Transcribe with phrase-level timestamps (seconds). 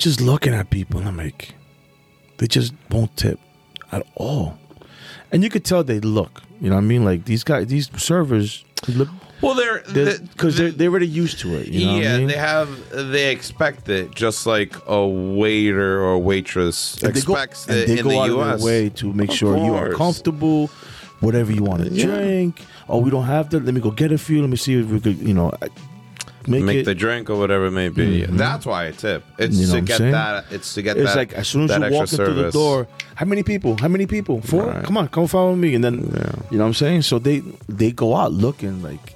[0.00, 1.54] just looking at people and I'm like,
[2.38, 3.38] they just won't tip
[3.92, 4.58] at all.
[5.32, 6.42] And you could tell they look.
[6.60, 7.04] You know what I mean?
[7.04, 9.08] Like these guys, these servers look
[9.42, 9.82] Well, they're
[10.18, 11.68] because they're, they're already used to it.
[11.68, 12.28] You know what yeah, I mean?
[12.28, 12.68] they have
[13.12, 17.98] they expect it just like a waiter or waitress And go, expects and it they
[17.98, 18.54] in go the out U.S.
[18.54, 20.68] of their way to make Of sure you are comfortable,
[21.20, 22.06] whatever you want to Yeah.
[22.06, 22.62] drink.
[22.88, 23.64] Oh, we don't have that.
[23.64, 24.40] Let me go get it for you.
[24.40, 25.52] Let me see if we could, you know,
[26.48, 26.84] make, Make it.
[26.84, 28.22] the drink or whatever it may be.
[28.22, 28.36] Mhm.
[28.38, 29.22] That's why I tip.
[29.38, 30.12] It's You know to get saying?
[30.12, 30.44] that.
[30.50, 31.16] It's to get it's that.
[31.18, 33.76] like as soon as you walk into the door, how many people?
[33.80, 34.40] How many people?
[34.40, 34.66] Four?
[34.66, 34.82] Right.
[34.84, 35.74] Come on, come follow me.
[35.74, 36.32] And then Yeah.
[36.50, 37.02] you know what I'm saying.
[37.02, 39.14] So they they go out looking like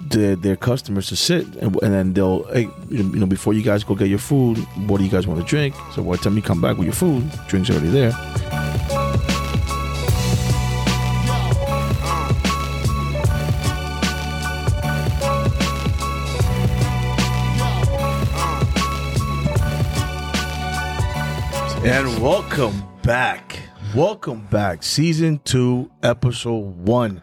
[0.00, 3.82] their their customers to sit, and, and then they'll hey you know before you guys
[3.84, 4.56] go get your food,
[4.86, 5.74] what do you guys want to drink?
[5.94, 8.12] So by the time you come back with your food, drinks already there.
[21.84, 23.58] And welcome back.
[23.94, 24.82] Welcome back.
[24.82, 27.22] Season two, episode one.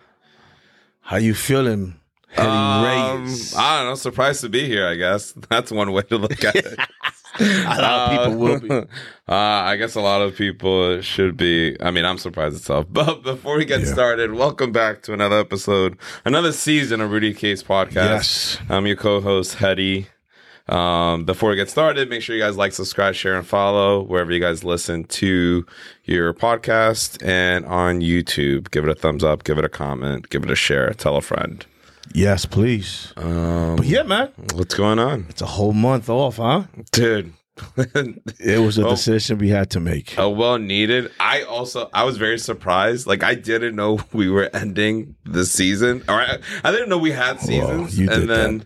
[1.02, 1.96] How you feeling,
[2.38, 3.56] Um, Reyes?
[3.56, 3.96] I don't know.
[3.96, 4.88] Surprised to be here.
[4.88, 6.80] I guess that's one way to look at it.
[7.40, 8.70] A lot of people will be.
[9.30, 11.78] Uh, I guess a lot of people should be.
[11.82, 12.88] I mean, I'm surprised itself.
[12.90, 13.94] But before we get Yeah.
[13.94, 17.94] started, welcome back to another episode, another season of Rudy's Cave Podcast.
[17.96, 18.58] Yes.
[18.70, 20.08] I'm your co-host Hedy.
[20.70, 24.32] Um, before we get started, make sure you guys like, subscribe, share, and follow wherever
[24.32, 25.66] you guys listen to
[26.06, 28.72] your podcast and on YouTube.
[28.72, 31.22] Give it a thumbs up, give it a comment, give it a share, tell a
[31.22, 31.66] friend.
[32.14, 33.14] Yes, please.
[33.18, 36.64] Um, But yeah, man, what's going on, it's a whole month off, huh?
[36.92, 37.34] dude?
[37.78, 38.92] It was a Oh.
[38.92, 40.16] decision we had to make.
[40.18, 41.12] Oh, well needed.
[41.20, 43.08] I also I was very surprised.
[43.08, 46.04] Like I didn't know we were ending the season.
[46.08, 47.98] Or I, I didn't know we had seasons.
[48.00, 48.66] you did and then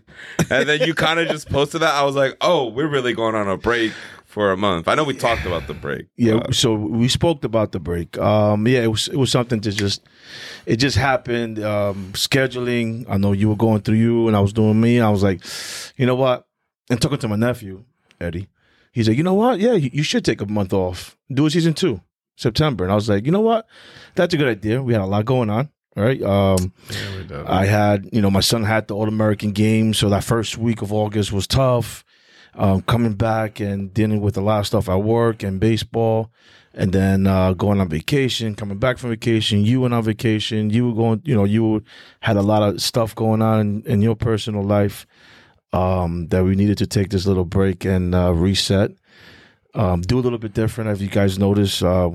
[0.50, 1.94] and then you kind of just posted that.
[1.94, 3.92] I was like, oh, we're really going on a break
[4.24, 4.86] for a month.
[4.88, 6.06] I know we talked about the break.
[6.16, 8.16] Yeah, but- so we spoke about the break.
[8.18, 10.02] Um, yeah, it was it was something to just
[10.64, 11.58] it just happened.
[11.62, 13.04] Um, scheduling.
[13.08, 15.00] I know you were going through you, and I was doing me.
[15.00, 15.42] I was like,
[15.96, 16.46] you know what?
[16.88, 17.84] And talking to my nephew
[18.20, 18.48] Eddie,
[18.96, 19.60] he's like, you know what?
[19.60, 21.18] Yeah, you, should take a month off.
[21.30, 22.00] Do a season two,
[22.36, 22.82] September.
[22.82, 23.68] And I was like, you know what?
[24.14, 24.82] That's a good idea.
[24.82, 25.68] We had a lot going on.
[25.94, 26.20] Right.
[26.22, 26.72] Um,
[27.28, 27.44] Yeah.
[27.46, 30.80] I had, you know, my son had the All American game, so that first week
[30.82, 32.04] of August was tough.
[32.54, 36.30] Um, coming back and dealing with a lot of stuff at work and baseball,
[36.72, 39.64] and then uh, going on vacation, coming back from vacation.
[39.64, 40.70] You went on vacation.
[40.70, 41.82] You were going, you know, you
[42.20, 45.06] had a lot of stuff going on in, in your personal life
[45.72, 48.92] um, that we needed to take this little break and uh, reset.
[49.74, 50.90] Um, do a little bit different.
[50.90, 52.10] If you guys notice, uh,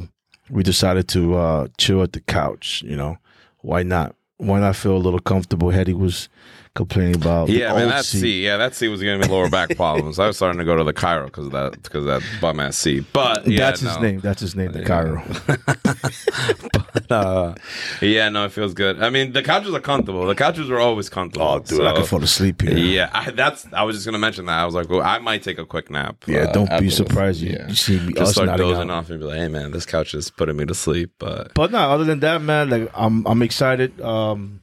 [0.50, 2.82] we decided to uh, chill at the couch.
[2.86, 3.18] You know,
[3.60, 4.16] why not?
[4.38, 5.68] Why not feel a little comfortable?
[5.70, 6.28] Hedy was
[6.74, 8.42] complaining about the yeah, man, that seat.
[8.44, 10.20] Yeah, that seat was giving me lower back problems.
[10.20, 12.78] I was starting to go to the Cairo because of that because that bum ass
[12.78, 13.06] seat.
[13.14, 14.02] But yeah, That's his no.
[14.02, 14.20] name.
[14.22, 15.22] That's his name, the Cairo.
[16.94, 17.56] but, uh,
[18.02, 19.02] yeah, no, it feels good.
[19.02, 20.26] I mean, the couches are comfortable.
[20.26, 21.46] The couches are always comfortable.
[21.48, 22.78] Oh, dude, I so- can fall asleep here.
[22.78, 23.66] Yeah, I, that's.
[23.74, 24.60] I was just gonna mention that.
[24.60, 26.24] I was like, well, I might take a quick nap.
[26.28, 26.96] Yeah, uh, don't be afterwards.
[26.96, 27.68] surprised you, Yeah.
[27.68, 28.98] you see me Just start dozing out.
[28.98, 31.12] off and be like, hey man, this couch is putting me to sleep.
[31.20, 34.00] But But no, other than that, man, like I'm I'm excited.
[34.02, 34.62] Um,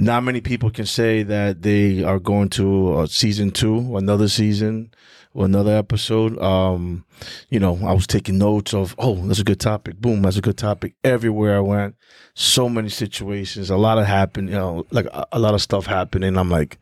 [0.00, 4.92] not many people can say that they are going to uh, season two, another season,
[5.34, 6.38] or another episode.
[6.40, 7.04] Um,
[7.48, 9.96] you know, I was taking notes of, oh, that's a good topic.
[9.96, 10.94] Boom, that's a good topic.
[11.04, 11.96] Everywhere I went,
[12.34, 14.50] so many situations, a lot of happened.
[14.50, 16.36] You know, like a, a lot of stuff happening.
[16.36, 16.78] I'm like,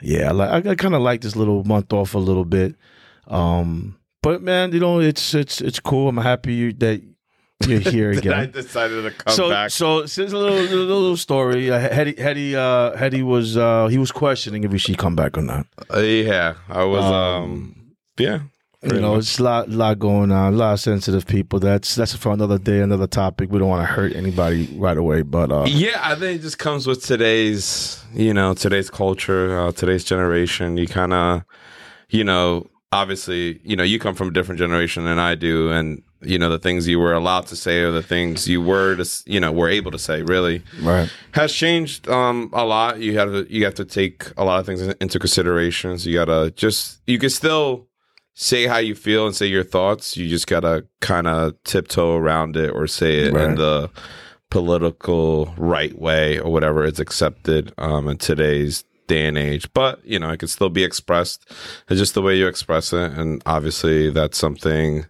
[0.00, 2.76] yeah, I like I, kind of like this little month off a little bit.
[3.28, 6.08] Um, but man, you know, it's it's it's cool.
[6.08, 7.02] I'm happy that
[7.68, 8.50] you're here then I again.
[8.52, 9.70] decided to come so back.
[9.70, 13.98] so since a little little, little story, uh, Hedy Hedy uh, Hedy was uh, he
[13.98, 15.66] was questioning if he should come back or not.
[15.92, 17.04] Uh, yeah, I was.
[17.04, 17.76] Um, Um,
[18.18, 18.40] yeah,
[18.82, 19.20] You know, much.
[19.24, 21.58] it's a lot lot going on, a lot of sensitive people.
[21.60, 23.50] That's that's for another day, another topic.
[23.50, 26.58] We don't want to hurt anybody right away, but uh, Yeah, I think it just
[26.58, 30.76] comes with today's, you know, today's culture, uh, today's generation.
[30.76, 31.42] You kind of,
[32.10, 36.02] you know, obviously, you know, you come from a different generation than I do, and
[36.22, 39.22] you know, the things you were allowed to say or the things you were to,
[39.26, 43.00] you know, were able to say, really right, has changed um, a lot.
[43.00, 45.98] You have to, you have to take a lot of things into consideration.
[45.98, 47.88] So you gotta just, you can still
[48.34, 50.16] say how you feel and say your thoughts.
[50.16, 53.90] You just gotta kind of tiptoe around it or say it in the
[54.50, 59.72] political right way or whatever is accepted um, in today's day and age.
[59.72, 61.50] But you know, it can still be expressed.
[61.88, 65.06] It's just the way you express it, and obviously that's something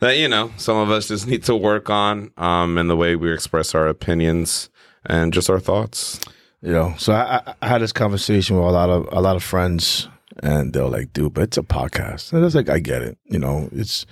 [0.00, 3.16] that you know some of us just need to work on um, in the way
[3.16, 4.70] we express our opinions
[5.06, 6.20] and just our thoughts.
[6.62, 6.94] you know.
[6.98, 10.08] So I, I, I had this conversation with a lot of a lot of friends
[10.42, 13.18] and they're like, "Dude, but it's a podcast." And I was like, "I get it.
[13.24, 14.06] You know, it's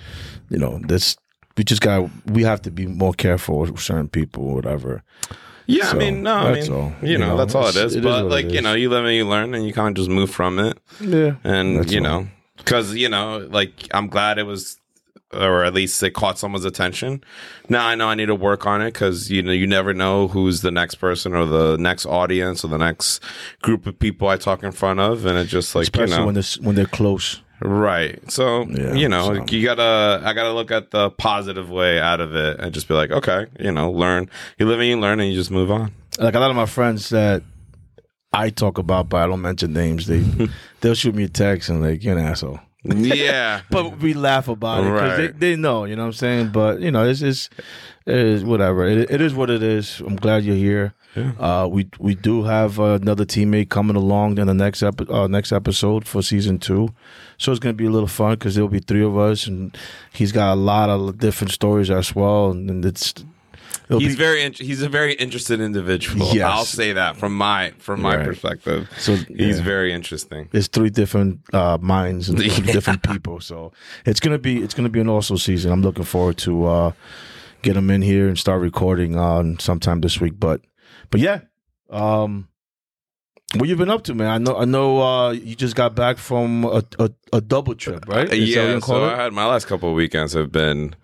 [0.49, 1.17] you know, this
[1.57, 5.03] we just got we have to be more careful with certain people, or whatever."
[5.71, 6.91] Yeah, So, I mean, no, I mean, all.
[7.03, 7.95] you You know, know, that's all it's- is.
[7.95, 9.73] it is but what like, it you know, you live and you learn, and you
[9.73, 10.77] kind of just move from it.
[10.99, 12.03] Yeah, and you all.
[12.03, 12.27] know
[12.57, 14.77] because you know like i'm glad it was
[15.33, 17.23] or at least it caught someone's attention
[17.69, 20.27] now i know i need to work on it because you know you never know
[20.27, 23.21] who's the next person or the next audience or the next
[23.61, 26.25] group of people i talk in front of and it just like especially you know
[26.25, 27.41] when this when they're close.
[27.61, 31.99] Right so Yeah, you know so- you gotta i gotta look at the positive way
[31.99, 34.99] out of it and just be like okay you know learn you live and you
[34.99, 37.43] learn and you just move on Like a lot of my friends that
[38.31, 40.05] I talk about, but I don't mention names.
[40.05, 40.19] They
[40.81, 42.59] they'll shoot me a text and like you're an asshole.
[42.83, 45.39] yeah But we laugh about it because Right.
[45.39, 46.49] they, they know, you know what I'm saying.
[46.51, 47.49] But you know, it's it's
[48.05, 48.85] it is whatever.
[48.85, 49.99] It, it is what it is.
[50.01, 50.93] I'm glad you're here.
[51.39, 55.51] Uh, we we do have another teammate coming along in the next epi- uh, next
[55.51, 56.89] episode for season two,
[57.39, 59.75] so it's gonna be a little fun because there'll be three of us, and
[60.13, 63.15] he's got a lot of different stories as well, and, it's
[63.89, 66.27] it'll He's be- very in- he's a very interested individual.
[66.35, 66.45] Yes.
[66.51, 68.25] I'll say that from my from my Right.
[68.25, 68.87] perspective.
[68.99, 69.63] So, he's yeah.
[69.63, 70.47] very interesting.
[70.53, 72.37] It's three different uh, minds and
[72.77, 73.39] different people.
[73.41, 73.71] So
[74.05, 75.71] it's gonna be it's gonna be an awesome season.
[75.71, 76.91] I'm looking forward to uh,
[77.63, 80.33] get him in here and start recording on sometime this week.
[80.39, 80.61] But
[81.09, 81.39] but yeah,
[81.89, 82.48] um,
[83.55, 84.29] what you been up to, man?
[84.29, 88.07] I know I know uh, you just got back from a, a, a double trip,
[88.07, 88.31] right?
[88.31, 90.95] Is yeah, so call I had my last couple of weekends have been,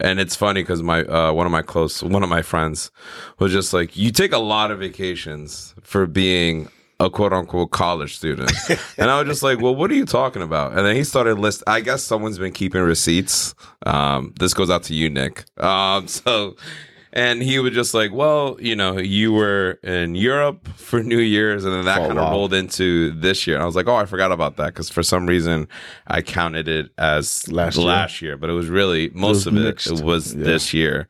[0.00, 2.90] and it's funny because my uh, one of my close one of my friends
[3.38, 6.70] was just like, you take a lot of vacations for being
[7.00, 8.50] a quote unquote college student,
[8.96, 10.72] and I was just like, well, what are you talking about?
[10.72, 11.62] And then he started list.
[11.66, 13.54] I guess someone's been keeping receipts.
[13.84, 15.44] Um, this goes out to you, Nick.
[15.62, 16.56] Um, so.
[17.12, 21.64] And he was just like, well, you know, you were in Europe for New Year's,
[21.64, 22.30] and then that Oh, kind of wow.
[22.30, 23.56] rolled into this year.
[23.56, 25.66] And I was like, oh, I forgot about that because for some reason
[26.06, 27.86] I counted it as Last year.
[27.86, 29.60] last year, but it was really most was of it.
[29.60, 29.90] mixed.
[29.90, 30.44] It was Yeah.
[30.44, 31.08] this year.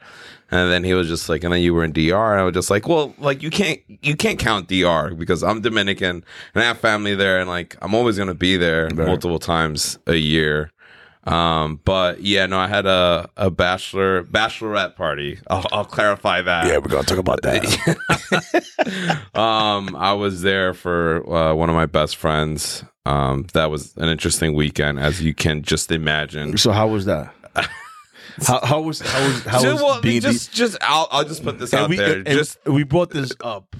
[0.52, 2.54] And then he was just like, and then you were in DR, and I was
[2.54, 6.24] just like, well, like you can't you can't count DR because I'm Dominican
[6.54, 9.06] and I have family there, and like I'm always gonna be there Right.
[9.06, 10.72] multiple times a year.
[11.24, 15.38] Um, but yeah, no, I had a a bachelor bachelorette party.
[15.48, 16.66] I'll, I'll clarify that.
[16.66, 19.16] Yeah, we're gonna talk about that.
[19.34, 22.84] um, I was there for uh, one of my best friends.
[23.04, 26.56] Um, that was an interesting weekend, as you can just imagine.
[26.56, 27.34] so how was that?
[28.46, 31.42] How, how was how was how Just, was well, being just, just, I'll, I'll just
[31.42, 32.22] put this out we, there.
[32.22, 33.76] just we brought this up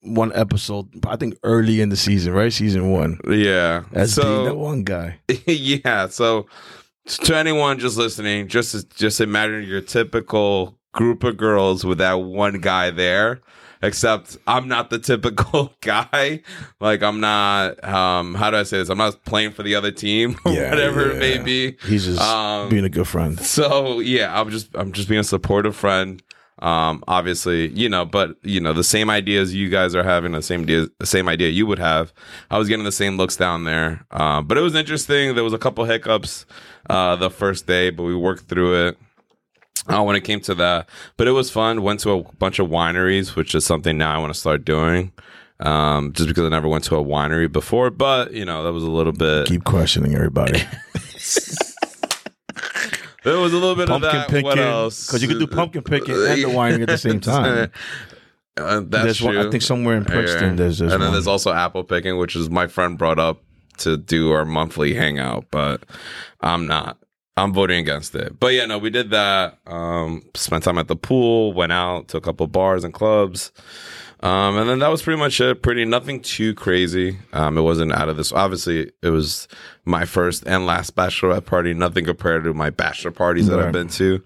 [0.00, 2.52] one episode, I think early in the season, right?
[2.52, 3.18] Season one.
[3.28, 3.84] yeah.
[3.92, 5.18] As being that one guy.
[5.46, 6.08] yeah.
[6.08, 6.46] So
[7.08, 12.60] to anyone just listening, just just imagine your typical group of girls with that one
[12.60, 13.40] guy there.
[13.80, 16.42] Except I'm not the typical guy.
[16.80, 17.82] Like I'm not.
[17.84, 18.88] Um, how do I say this?
[18.88, 21.18] I'm not playing for the other team, or Yeah, whatever it yeah.
[21.20, 21.76] may be.
[21.86, 23.38] He's just Um, being a good friend.
[23.38, 26.20] So yeah, I'm just I'm just being a supportive friend.
[26.60, 30.42] Um, obviously, you know, but you know, the same ideas you guys are having, the
[30.42, 32.12] same idea, the same idea you would have.
[32.50, 34.04] I was getting the same looks down there.
[34.10, 35.34] Um, but it was interesting.
[35.34, 36.46] There was a couple hiccups
[36.90, 38.98] uh, the first day, but we worked through it.
[39.88, 41.80] Uh, when it came to that, but it was fun.
[41.80, 45.12] Went to a bunch of wineries, which is something now I want to start doing.
[45.60, 48.82] Um, just because I never went to a winery before, but you know that was
[48.82, 49.46] a little bit.
[49.46, 50.62] Keep questioning everybody.
[53.28, 54.28] There was a little bit pumpkin of that.
[54.28, 54.44] picking.
[54.44, 55.06] What else?
[55.06, 57.70] Because you could do pumpkin picking and the winery at the same time.
[58.56, 60.54] Uh, that's there's one, I think somewhere in Princeton Yeah.
[60.56, 61.12] there's, there's and then one.
[61.12, 63.40] there's also apple picking, which is my friend brought up
[63.78, 65.84] to do our monthly hangout, but
[66.40, 66.98] I'm not.
[67.36, 68.40] I'm voting against it.
[68.40, 69.58] But yeah, no, we did that.
[69.64, 73.52] Um, spent time at the pool, went out to a couple bars and clubs.
[74.20, 75.62] Um, and then that was pretty much it.
[75.62, 77.18] Pretty nothing too crazy.
[77.32, 78.32] Um, it wasn't out of this.
[78.32, 79.46] Obviously, it was
[79.84, 81.72] my first and last bachelorette party.
[81.72, 84.22] Nothing compared to my bachelor parties that I've been to.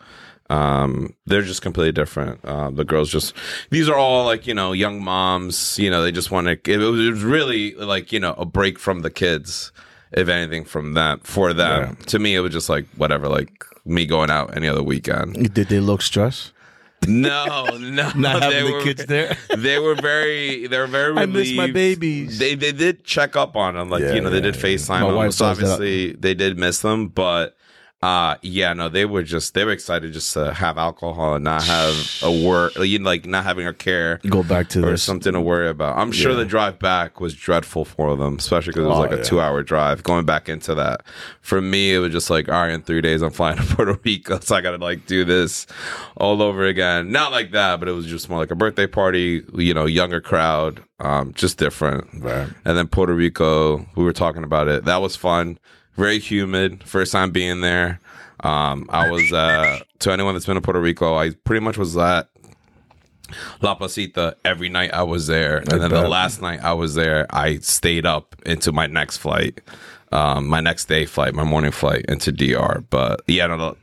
[0.50, 2.44] Um, they're just completely different.
[2.44, 3.34] Uh, the girls just
[3.70, 5.78] these are all like you know young moms.
[5.78, 6.70] You know they just want to.
[6.70, 9.72] It, was, it was really like you know a break from the kids,
[10.10, 11.96] if anything, from that for them.
[12.06, 15.54] To me, it was just like whatever, like me going out any other weekend.
[15.54, 16.51] Did they look stressed?
[17.08, 19.36] No, no, Not they having the were- kids there?
[19.56, 21.16] They were very, they were very.
[21.18, 22.38] I miss my babies.
[22.38, 24.62] They they did check up on them, like Yeah, you know they did yeah.
[24.62, 25.32] FaceTime My them.
[25.32, 25.64] So does that.
[25.64, 27.56] obviously they did miss them, but
[28.02, 31.62] Uh yeah, no, they were just they were excited just to have alcohol and not
[31.62, 31.94] have
[32.24, 35.04] a work, you know, like not having a care Go back to or this.
[35.04, 35.96] something to worry about.
[35.96, 36.38] I'm sure Yeah.
[36.38, 39.22] the drive back was dreadful for them, especially because it was Oh, like a yeah.
[39.22, 40.02] two hour drive.
[40.02, 41.02] Going back into that,
[41.42, 43.96] for me, it was just like, all right, in three days, I'm flying to Puerto
[44.04, 45.68] Rico, so I got to like do this
[46.16, 47.12] all over again.
[47.12, 50.20] Not like that, but it was just more like a birthday party, you know, younger
[50.20, 52.08] crowd, um, just different.
[52.14, 52.48] Right.
[52.64, 54.86] And then Puerto Rico, we were talking about it.
[54.86, 55.58] That was fun.
[55.96, 56.84] Very humid.
[56.84, 58.00] First time being there.
[58.40, 61.96] Um, I was uh, to anyone that's been to Puerto Rico, I pretty much was
[61.96, 62.28] at
[63.60, 67.26] La Placita every night I was there, and then the last night I was there,
[67.30, 69.60] I stayed up into my next flight,
[70.12, 72.84] um, my next day flight, my morning flight into DR.
[72.90, 73.76] But yeah, no, no,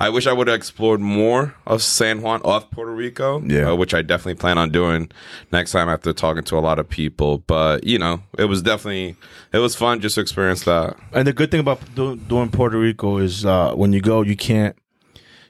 [0.00, 3.70] I wish I would have explored more of San Juan off Puerto Rico, Yeah.
[3.70, 5.10] uh, which I definitely plan on doing
[5.52, 7.38] next time after talking to a lot of people.
[7.38, 9.16] But you know, it was definitely
[9.52, 10.96] it was fun just to experience that.
[11.12, 14.36] And the good thing about do, doing Puerto Rico is uh, when you go, you
[14.36, 14.76] can't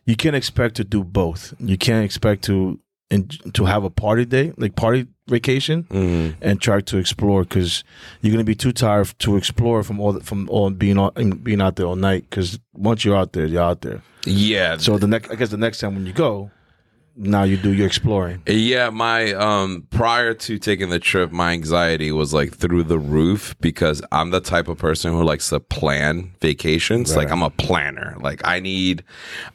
[0.04, 1.54] you can't expect to do both.
[1.58, 2.78] You can't expect to
[3.10, 6.38] in, to have a party day, like party vacation, mm-hmm.
[6.42, 7.84] and try to explore because
[8.20, 11.76] you're gonna be too tired to explore from all from all being on being out
[11.76, 12.28] there all night.
[12.28, 14.02] Because once you're out there, you're out there.
[14.24, 16.50] Yeah, So the next, I guess, the next time when you go,
[17.16, 18.42] now you do your exploring.
[18.46, 23.54] Yeah, my um prior to taking the trip, my anxiety was like through the roof
[23.60, 27.16] because I'm the type of person who likes to plan vacations.
[27.16, 28.16] Like I'm a planner.
[28.20, 29.04] Like I need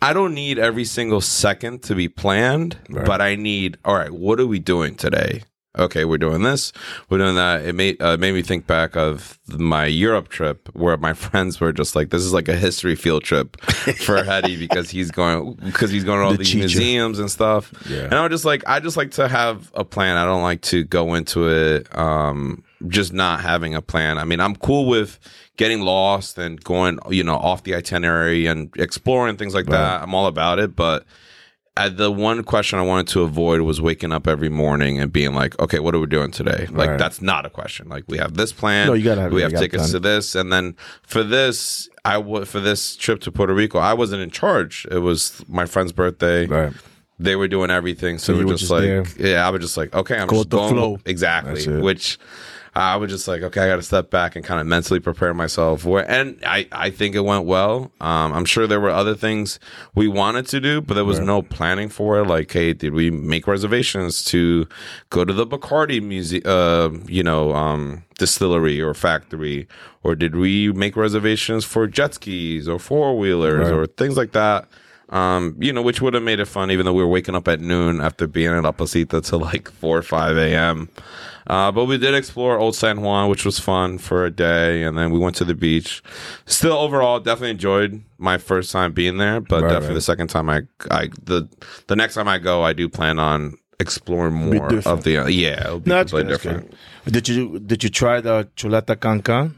[0.02, 4.40] I don't need every single second to be planned, but I need all right, what
[4.40, 5.44] are we doing today?
[5.80, 6.74] Okay, we're doing this,
[7.10, 7.64] we're doing that.
[7.66, 11.72] It made uh, made me think back of my Europe trip where my friends were
[11.72, 15.90] just like, "This is like a history field trip for Hedy because he's going because
[15.90, 16.60] he's going to all The these teacher.
[16.60, 18.04] museums and stuff." Yeah.
[18.04, 20.18] And I was just like, I just like to have a plan.
[20.18, 24.18] I don't like to go into it um, just not having a plan.
[24.18, 25.20] I mean, I'm cool with
[25.56, 30.02] getting lost and going, you know, off the itinerary and exploring things like that.
[30.02, 30.76] I'm all about it.
[30.76, 31.06] But
[31.90, 35.58] the one question I wanted to avoid was waking up every morning and being like,
[35.60, 36.68] okay, what are we doing today?
[36.70, 37.00] Like, Right.
[37.00, 37.88] that's not a question.
[37.88, 38.88] Like, we have this plan.
[38.88, 39.92] No, you gotta have- we have tickets plan.
[39.94, 40.36] to this.
[40.36, 44.32] And then for this, I w- for this trip to Puerto Rico, I wasn't in
[44.32, 44.86] charge.
[44.92, 46.74] It was my friend's birthday Right.
[47.20, 48.18] they were doing everything.
[48.18, 49.06] So, So we were just, just like, there.
[49.18, 51.00] yeah, I was just like, okay, I'm Go just going flow.
[51.06, 51.66] exactly.
[51.80, 52.18] Which
[52.74, 55.34] I was just like, okay, I got to step back and kind of mentally prepare
[55.34, 55.84] myself.
[55.84, 57.92] Where and I, I think it went well.
[58.00, 59.60] Um, I'm sure there were other things
[59.94, 62.28] we wanted to do, but there was no planning for it.
[62.28, 64.68] Like, hey, did we make reservations to
[65.10, 69.68] go to the Bacardi museum, uh, you know, um, distillery or factory,
[70.04, 73.74] or did we make reservations for jet skis or four wheelers Right.
[73.78, 74.68] or things like that?
[75.10, 77.46] um, you know, which would have made it fun, even though we were waking up
[77.50, 80.88] at noon after being at La Placita till like 4 or 5 a.m.
[81.48, 84.98] Uh, but we did explore Old San Juan, which was fun for a day, and
[84.98, 86.02] then we went to the beach.
[86.46, 89.94] Still, overall, definitely enjoyed my first time being there, but Right, definitely right.
[89.96, 91.48] the second time I, I, the
[91.88, 95.62] the next time I go, I do plan on exploring more of the, uh, yeah,
[95.66, 96.42] it'll be No, that's completely good.
[96.44, 96.76] Different.
[97.06, 97.14] good.
[97.14, 99.56] Did you did you try the chuleta cancan?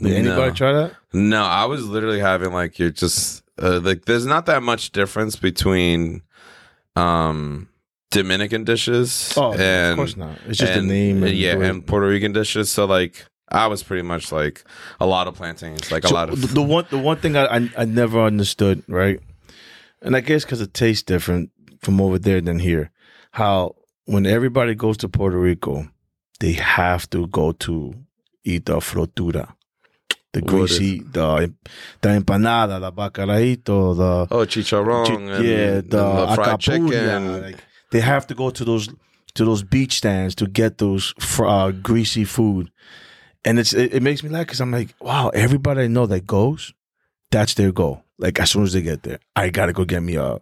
[0.00, 0.54] Did anybody No.
[0.54, 0.92] try that?
[1.12, 5.34] No, I was literally having like you're just uh, like there's not that much difference
[5.36, 6.22] between
[6.96, 7.68] um
[8.14, 10.38] Dominican dishes Oh, and of course not.
[10.46, 11.22] It's just and, the name.
[11.22, 12.70] And yeah, the and Puerto Rican dishes.
[12.70, 14.64] So like I was pretty much like
[15.00, 17.70] a lot of plantains, like a lot of the, one the one thing I, I
[17.78, 19.20] I never understood, right?
[20.02, 22.90] And I guess because it tastes different from over there than here.
[23.32, 25.88] How when everybody goes to Puerto Rico,
[26.40, 27.94] they have to go to
[28.44, 29.54] eat the fritura,
[30.32, 31.52] the greasy, the
[32.00, 37.42] the empanada, the bacalaito, the oh chicharron, chi- yeah, and the, the fried chicken.
[37.42, 37.56] Like,
[37.94, 38.88] they have to go to those
[39.34, 42.72] to those beach stands to get those fr- uh, greasy food,
[43.44, 46.26] and it's it, it makes me laugh because I'm like, wow, everybody I know that
[46.26, 46.74] goes,
[47.30, 48.02] that's their goal.
[48.18, 50.40] Like as soon as they get there, I gotta go get me a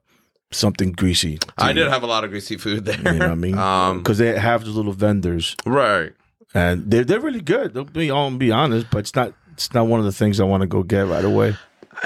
[0.50, 1.38] something greasy.
[1.58, 1.90] I did eat.
[1.90, 2.96] have a lot of greasy food there.
[2.96, 3.58] You know what I mean?
[3.58, 6.12] Um, Because they have those little vendors, right.
[6.54, 7.74] and they're they're really good.
[7.74, 10.44] They'll be I'll be honest, but it's not it's not one of the things I
[10.44, 11.54] want to go get right away.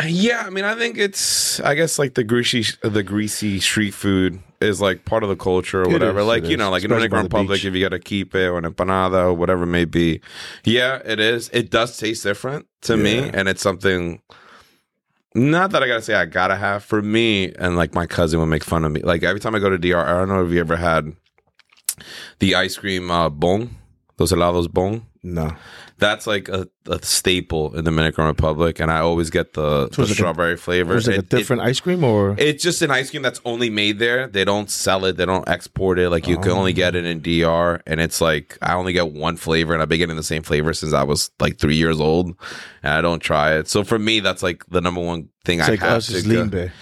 [0.04, 4.40] Yeah, I mean, I think it's, I guess, like the greasy, the greasy street food
[4.60, 6.20] is like part of the culture or It whatever.
[6.20, 6.56] is, like you is.
[6.58, 7.64] know, like in Especially Dominican by the Republic, beach.
[7.66, 10.20] if you got a quipe or an empanada or whatever it may be,
[10.64, 11.48] yeah, it is.
[11.52, 14.20] It does taste different to me, and it's something.
[15.34, 18.46] Not that I gotta say I gotta have for me, and like my cousin would
[18.46, 19.02] make fun of me.
[19.02, 21.14] Like every time I go to DR, I don't know if you ever had
[22.38, 23.70] the ice cream uh, bon,
[24.16, 25.04] those helados bon.
[25.22, 25.50] No,
[25.98, 29.86] That's like a, a staple in the Dominican Republic, and I always get the, So
[29.86, 30.94] the it's like a- strawberry flavor.
[30.94, 32.34] Was it a It- it- different ice cream or?
[32.38, 34.26] it's just an ice cream that's only made there.
[34.26, 35.16] They don't sell it.
[35.16, 36.10] They don't export it.
[36.10, 36.98] Like you can only get oh.
[36.98, 40.16] it in DR, and it's like I only get one flavor, and I've been getting
[40.16, 42.26] the same flavor since I was like three years old,
[42.82, 43.68] and I don't try it.
[43.68, 46.72] So for me, that's like the number one thing It's I like have to limber,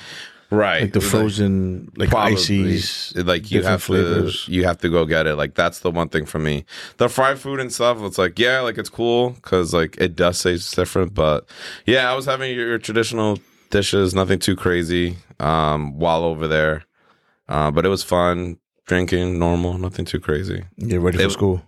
[0.54, 0.82] right?
[0.82, 2.34] like the frozen, like Probably.
[2.34, 4.44] ices, like you have flavors.
[4.46, 6.64] to you have to go get it like that's the one thing for me
[6.99, 10.42] the fried food and stuff it's like yeah like it's cool because like it does
[10.42, 11.44] taste different but
[11.87, 13.38] yeah i was having your, your traditional
[13.70, 16.84] dishes nothing too crazy um while over there
[17.49, 18.56] uh but it was fun
[18.87, 21.62] drinking normal nothing too crazy Get ready for It- school.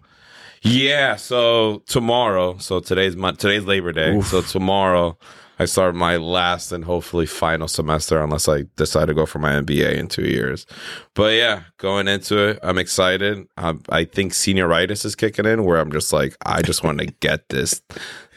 [0.63, 4.17] yeah, so tomorrow, so today's today's Labor Day.
[4.17, 4.27] Oof.
[4.27, 5.17] So tomorrow
[5.59, 9.53] I start my last and hopefully final semester unless I decide to go for my
[9.53, 10.67] MBA in 2 years.
[11.15, 13.47] But yeah, going into it, I'm excited.
[13.57, 17.07] I, I think senioritis is kicking in where I'm just like I just want to
[17.07, 17.81] get this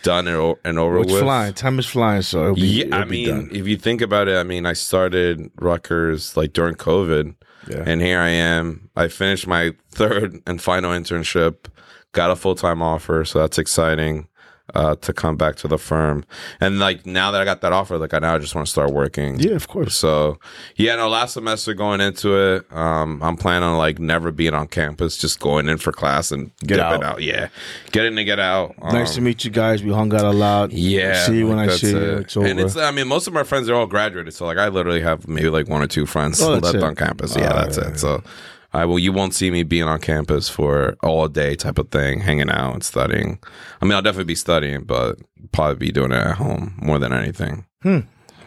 [0.03, 1.21] done and, and over It's with.
[1.21, 1.53] flying.
[1.55, 3.49] Time is flying, so it'll be, Yeah, it'll I be mean, done.
[3.51, 7.35] if you think about it, I mean, I started Rutgers like during COVID.
[7.69, 7.83] Yeah.
[7.85, 8.89] And here I am.
[8.95, 11.65] I finished my third and final internship,
[12.13, 14.28] got a full time offer, so that's exciting
[14.75, 16.23] uh, to come back to the firm.
[16.59, 18.71] And like now that I got that offer, like I now I just want to
[18.71, 19.39] start working.
[19.39, 19.95] yeah, of course.
[19.95, 20.39] So
[20.75, 21.09] yeah, no.
[21.09, 25.39] Last semester going into it, um, I'm planning on like never being on campus, just
[25.39, 27.21] going in for class and Get dipping out.
[27.21, 27.49] Yeah,
[27.91, 28.75] get in to get out.
[28.83, 29.83] nice Um, to meet you guys.
[29.83, 30.71] We hung out a lot.
[30.71, 31.25] yeah.
[31.25, 31.97] See you when I see you.
[32.17, 32.47] It's over.
[32.47, 34.33] And it's, I mean, most of my friends are all graduated.
[34.33, 36.83] So, like, I literally have maybe like one or two friends Oh, left it.
[36.83, 37.35] on campus.
[37.35, 37.97] Yeah, Oh, that's it.
[37.99, 38.23] So,
[38.71, 42.19] I will, you won't see me being on campus for all day type of thing,
[42.19, 43.39] hanging out and studying.
[43.81, 45.17] I mean, I'll definitely be studying, but
[45.51, 47.65] probably be doing it at home more than anything.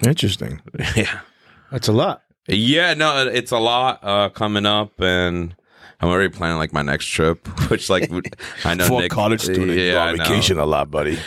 [0.06, 0.60] Interesting.
[0.96, 1.20] yeah.
[1.72, 2.22] That's a lot.
[2.46, 5.54] Yeah, no, it's a lot uh, coming up, and
[6.00, 8.10] I'm already planning like my next trip, which like
[8.64, 9.12] I know for Nick,
[9.78, 10.24] yeah, I know.
[10.58, 11.18] a lot, buddy.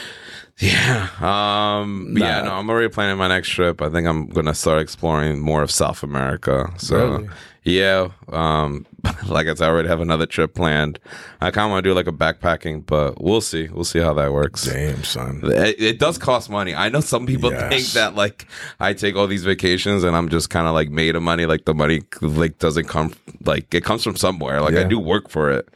[0.61, 1.09] Yeah.
[1.19, 3.81] Um yeah, no, I'm already planning my next trip.
[3.81, 6.71] I think I'm gonna start exploring more of South America.
[6.77, 7.29] So Really?
[7.65, 8.07] yeah.
[8.29, 8.85] Um
[9.27, 10.97] like I said, I already have another trip planned.
[11.41, 13.67] I kinda wanna do like a backpacking, but we'll see.
[13.67, 14.63] We'll see how that works.
[14.63, 15.41] Damn, son.
[15.43, 16.73] It, it does cost money.
[16.73, 17.69] I know some people Yes.
[17.69, 18.47] think that like
[18.79, 21.45] I take all these vacations and I'm just kind of like made of money.
[21.45, 24.61] Like the money like doesn't come like it comes from somewhere.
[24.61, 25.67] Like I do work for it.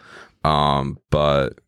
[0.46, 1.60] Um, but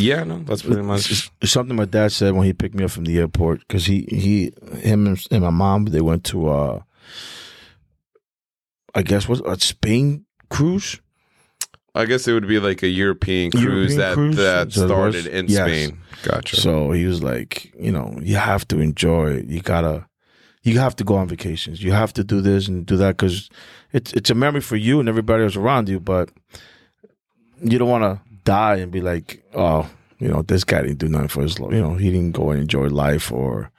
[0.00, 1.30] yeah, no, that's pretty much.
[1.42, 4.52] Something my dad said when he picked me up from the airport because he he
[4.78, 6.80] him and, my mom they went to uh
[8.94, 11.00] I guess what a Spain cruise.
[11.94, 14.36] I guess it would be like a European cruise European that cruise?
[14.36, 15.68] that started in yes.
[15.68, 15.98] Spain.
[16.24, 16.56] Gotcha.
[16.56, 19.46] So he was like, you know, you have to enjoy it.
[19.46, 20.06] You gotta,
[20.62, 21.82] you have to go on vacations.
[21.82, 23.48] You have to do this and do that because
[23.92, 26.00] it's it's a memory for you and everybody else around you.
[26.00, 26.30] But
[27.62, 31.08] you don't want to die and be like, oh, you know, this guy didn't do
[31.08, 33.70] nothing for his, you know, he didn't go and enjoy life or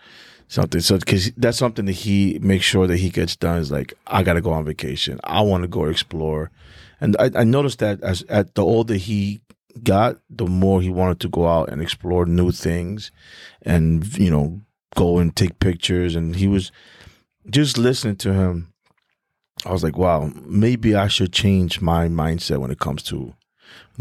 [0.48, 0.82] something.
[0.82, 4.24] So because that's something that he makes sure that he gets done is like, I
[4.24, 5.20] gotta go on vacation.
[5.24, 6.52] I want to go explore.
[7.02, 9.42] And I, I noticed that as at the older he
[9.84, 13.12] got, the more he wanted to go out and explore new things,
[13.62, 14.62] and you know,
[14.96, 16.16] go and take pictures.
[16.16, 16.72] And he was
[17.50, 18.74] just listening to him.
[19.66, 23.34] I was like, wow, maybe I should change my mindset when it comes to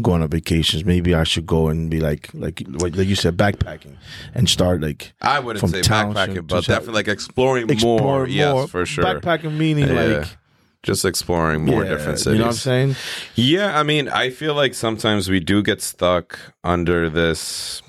[0.01, 0.83] going on vacations.
[0.85, 3.95] Maybe I should go and be like, like, like you said, backpacking
[4.33, 8.17] and start like I wouldn't from say backpacking, but definitely like exploring explore more.
[8.19, 8.27] more.
[8.27, 9.03] Yes, for sure.
[9.03, 10.17] Backpacking meaning Yeah.
[10.19, 10.27] like
[10.83, 12.33] Just exploring more yeah, different cities.
[12.33, 12.95] You know what I'm saying?
[13.35, 17.81] Yeah, I mean, I feel like sometimes we do get stuck under this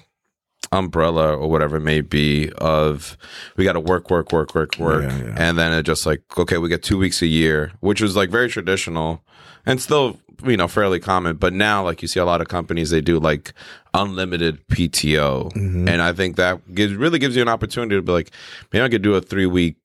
[0.72, 3.16] umbrella or whatever it may be of
[3.56, 5.34] we got to work, work, work, work, work, Yeah, yeah.
[5.36, 8.30] and then it just like okay, we get two weeks a year, which was like
[8.30, 9.22] very traditional
[9.64, 11.37] and still you know fairly common.
[11.37, 13.53] But now, like you see a lot of companies, they do like
[13.94, 15.88] unlimited PTO, Mm-hmm.
[15.88, 18.31] and I think that gives really gives you an opportunity to be like,
[18.72, 19.77] maybe I could do a three week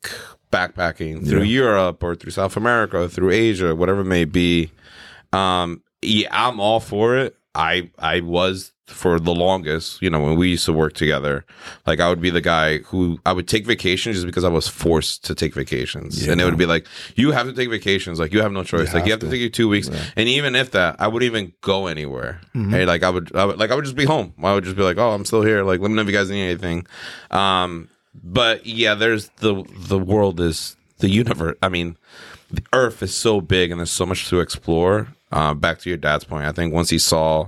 [0.52, 4.70] backpacking through Europe or through South America or through Asia, whatever it may be.
[5.32, 7.38] Um, yeah, I'm all for it.
[7.56, 11.46] I I was for the longest, you know, when we used to work together.
[11.88, 14.68] Like I would be the guy who I would take vacations just because I was
[14.68, 16.86] forced to take vacations, and it would be like,
[17.16, 18.20] you have to take vacations.
[18.20, 18.94] Like you have no choice.
[18.94, 21.54] like you have to, take your two weeks, and even if that, I wouldn't even
[21.62, 22.42] go anywhere.
[22.54, 24.34] Hey, like I would, I would, like I would just be home.
[24.44, 25.64] I would just be like, oh, I'm still here.
[25.64, 26.86] Like let me know if you guys need anything.
[27.32, 31.58] Um, but yeah, there's the the world is the universe.
[31.62, 31.98] I mean,
[32.52, 35.08] the Earth is so big and there's so much to explore.
[35.32, 37.48] Uh, back to your dad's point, I think once he saw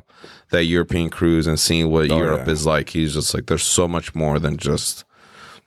[0.52, 2.54] that European cruise and seeing what Europe yeah.
[2.54, 5.04] is like, he's just like, there's so much more than just,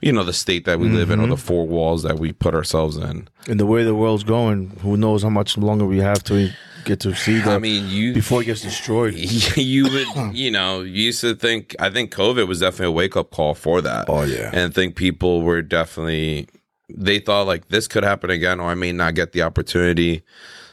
[0.01, 2.55] you know, the state that we live in or the four walls that we put
[2.55, 3.29] ourselves in.
[3.49, 6.51] And the way the world's going, who knows how much longer we have to
[6.87, 9.15] get to see the I mean, you before it gets destroyed.
[9.57, 11.77] you would, you know, you used to think.
[11.79, 14.07] I think COVID was definitely a wake up call for that.
[14.09, 14.51] Oh, yeah.
[14.53, 16.49] and I think people were definitely
[16.89, 20.23] they thought like this could happen again, or I may not get the opportunity.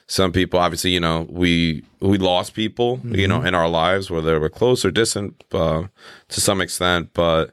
[0.07, 4.39] Some people, obviously, you know, we we lost people, you know, in our lives, whether
[4.39, 5.83] we're close or distant, uh,
[6.29, 7.09] to some extent.
[7.13, 7.51] But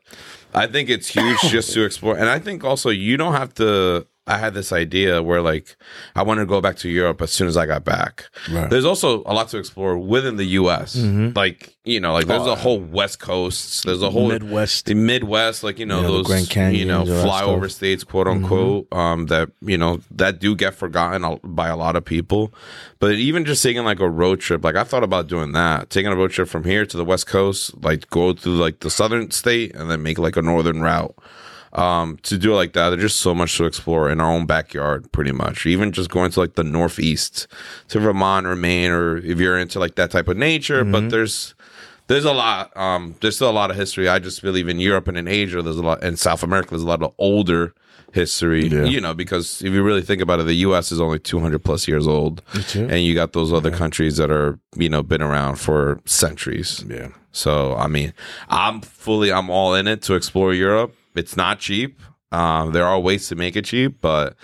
[0.52, 4.06] I think it's huge just to explore, and I think also you don't have to.
[4.30, 5.76] I had this idea where like
[6.14, 8.24] I wanted to go back to Europe as soon as I got back.
[8.50, 8.70] Right.
[8.70, 10.96] There's also a lot to explore within the U.S.
[10.96, 13.84] Like you know, like there's Oh, a whole West Coast.
[13.84, 14.86] There's a whole Midwest.
[14.86, 18.86] the Midwest, like you know Yeah, those Grand Canyons, you know flyover states, quote unquote,
[18.92, 22.52] um, that you know that do get forgotten by a lot of people.
[22.98, 26.12] But even just taking like a road trip, like I thought about doing that, taking
[26.12, 29.30] a road trip from here to the West Coast, like go through like the southern
[29.30, 31.14] state and then make like a northern route.
[31.72, 34.46] Um, to do it like that, there's just so much to explore in our own
[34.46, 35.66] backyard, pretty much.
[35.66, 37.46] Even just going to like the northeast,
[37.88, 40.82] to Vermont or Maine, or if you're into like that type of nature.
[40.82, 40.92] Mm-hmm.
[40.92, 41.54] But there's
[42.08, 42.76] there's a lot.
[42.76, 44.08] Um, there's still a lot of history.
[44.08, 45.62] I just believe in Europe and in Asia.
[45.62, 46.70] There's a lot in South America.
[46.70, 47.72] There's a lot of older
[48.12, 48.66] history.
[48.66, 48.84] Yeah.
[48.84, 50.90] You know, because if you really think about it, the U.S.
[50.90, 52.42] is only 200 plus years old,
[52.74, 56.84] and you got those other countries that are you know been around for centuries.
[56.88, 57.10] Yeah.
[57.32, 58.12] So I mean,
[58.48, 60.94] I'm fully I'm all in it to explore Europe.
[61.20, 62.00] It's not cheap.
[62.32, 64.34] Um, there are ways to make it cheap, but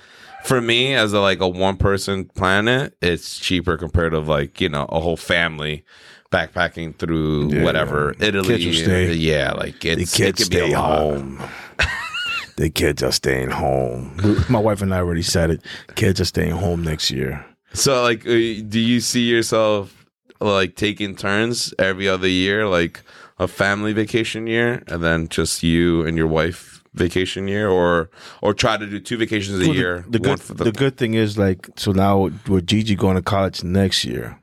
[0.45, 4.69] for me as a like a one person planet, it's cheaper compared to like you
[4.69, 5.85] know a whole family
[6.31, 8.27] backpacking through Yeah, whatever yeah.
[8.27, 8.73] Italy.
[8.73, 9.13] Stay.
[9.15, 11.43] Yeah, like The it's, it kids could be a stay home.
[12.57, 14.17] the kids are staying home.
[14.49, 15.63] My wife and I already said it.
[15.95, 17.45] Kids are staying home next year.
[17.73, 18.31] So like, uh,
[18.69, 20.07] do you see yourself
[20.41, 23.03] like taking turns every other year, like
[23.39, 28.11] a family vacation year, and then just you and your wife vacation year, or
[28.43, 30.05] or try to do two vacations a Well, the- year?
[30.09, 33.63] The, good, for the, good thing is like so now with Gigi going to college
[33.65, 34.41] next year,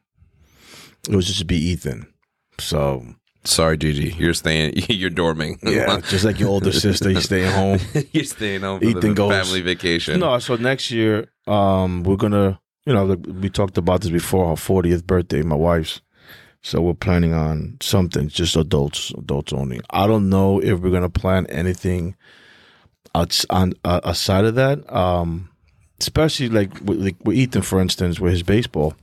[1.10, 2.08] it was just to be Ethan.
[2.60, 3.04] So
[3.46, 4.72] Sorry, Gigi, you're staying.
[4.90, 5.58] You're dorming.
[5.64, 7.78] yeah, just like your older sister, he's staying home.
[8.14, 10.22] you're staying home for Ethan the goes- family vacation.
[10.22, 14.56] No, so next year, um, we're gonna, you know, we talked about this before her
[14.56, 16.00] fortieth birthday, my wife's.
[16.63, 19.82] So we're planning on something, just adults, adults only.
[19.89, 22.15] I don't know if we're gonna plan anything
[23.13, 24.91] outs on uh, aside of that.
[24.93, 25.49] Um,
[25.99, 28.93] especially like with, like with Ethan, for instance, with his baseball.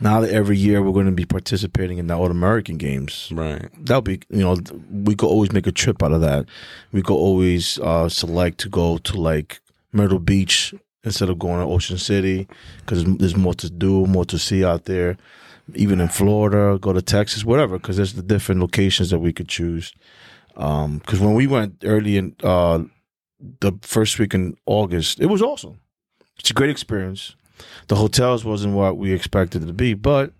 [0.00, 3.66] Now that every year we're going to be participating in the All American games, Right.
[3.78, 4.58] that'll be you know
[4.90, 6.44] we could always make a trip out of that
[6.92, 9.60] we could always uh select to go to like
[9.92, 12.46] myrtle beach instead of going to ocean city
[12.80, 15.16] because there's more to do more to see out there
[15.74, 19.48] even in florida go to texas whatever because there's the different locations that we could
[19.48, 19.92] choose
[20.56, 22.78] um because when we went early in uh
[23.60, 25.78] the first week in august it was awesome
[26.38, 27.34] it's a great experience
[27.88, 30.32] the hotels wasn't what we expected it to be but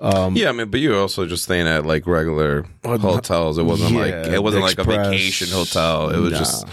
[0.00, 3.58] um Yeah, I mean, but you were also just staying at like regular hotels.
[3.58, 6.10] It wasn't Yeah, like it wasn't like a vacation hotel.
[6.10, 6.38] It was Nah.
[6.40, 6.66] just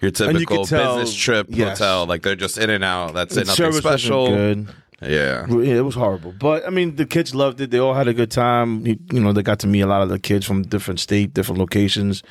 [0.00, 1.78] your you typical tell- business trip yes.
[1.80, 2.06] hotel.
[2.06, 3.14] Like they're just in and out.
[3.14, 3.48] That's it.
[3.48, 4.26] Nothing special.
[5.02, 5.46] Yeah.
[5.48, 6.32] Yeah, it was horrible.
[6.32, 7.70] But I mean, the kids loved it.
[7.70, 8.86] They all had a good time.
[8.86, 11.34] You, you know, they got to meet a lot of the kids from different state,
[11.34, 12.22] different locations.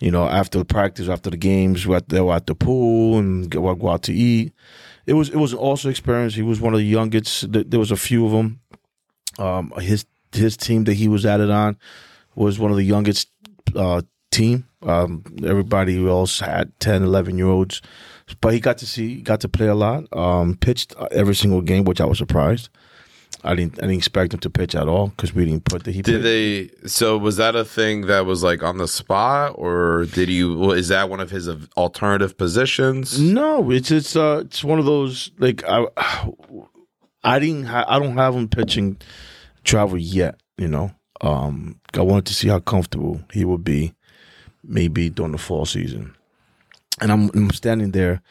[0.00, 3.18] You know, after the practice, after the games, we at- they were at the pool
[3.18, 4.52] and go, go out to eat.
[5.06, 6.34] It was it was an awesome experience.
[6.34, 7.50] He was one of the youngest.
[7.52, 8.60] There was a few of them.
[9.38, 11.76] Um, his his team that he was added on
[12.34, 13.28] was one of the youngest
[13.74, 14.66] uh, team.
[14.82, 17.82] Um, everybody else had 10, 11 year olds,
[18.40, 20.04] but he got to see, got to play a lot.
[20.16, 22.68] Um, pitched every single game, which I was surprised.
[23.44, 25.90] I didn't, I didn't expect him to pitch at all because we didn't put the
[25.90, 26.02] he.
[26.02, 26.82] Did pitched.
[26.82, 26.88] they?
[26.88, 30.70] So was that a thing that was like on the spot, or did you?
[30.72, 33.20] Is that one of his alternative positions?
[33.20, 35.86] No, it's it's uh it's one of those like I
[37.24, 38.98] I didn't ha- I don't have him pitching
[39.64, 40.40] travel yet.
[40.58, 43.94] You know, um, I wanted to see how comfortable he would be,
[44.62, 46.14] maybe during the fall season.
[47.02, 48.22] And I'm, I'm standing there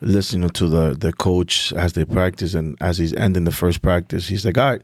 [0.00, 4.28] listening to the the coach as they practice, and as he's ending the first practice,
[4.28, 4.82] he's like, "All right,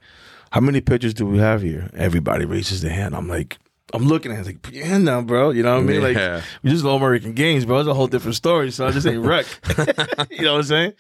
[0.53, 3.15] how many pitchers do we have here?" Everybody raises their hand.
[3.17, 3.59] I'm like.
[3.93, 5.51] I'm looking at it like, put your hand down, bro.
[5.51, 6.01] You know what I mean?
[6.01, 6.35] Yeah.
[6.35, 7.81] Like, we just All American games, bro.
[7.81, 8.71] It's a whole different story.
[8.71, 9.47] So I just ain't wreck.
[10.31, 10.93] you know what I'm saying?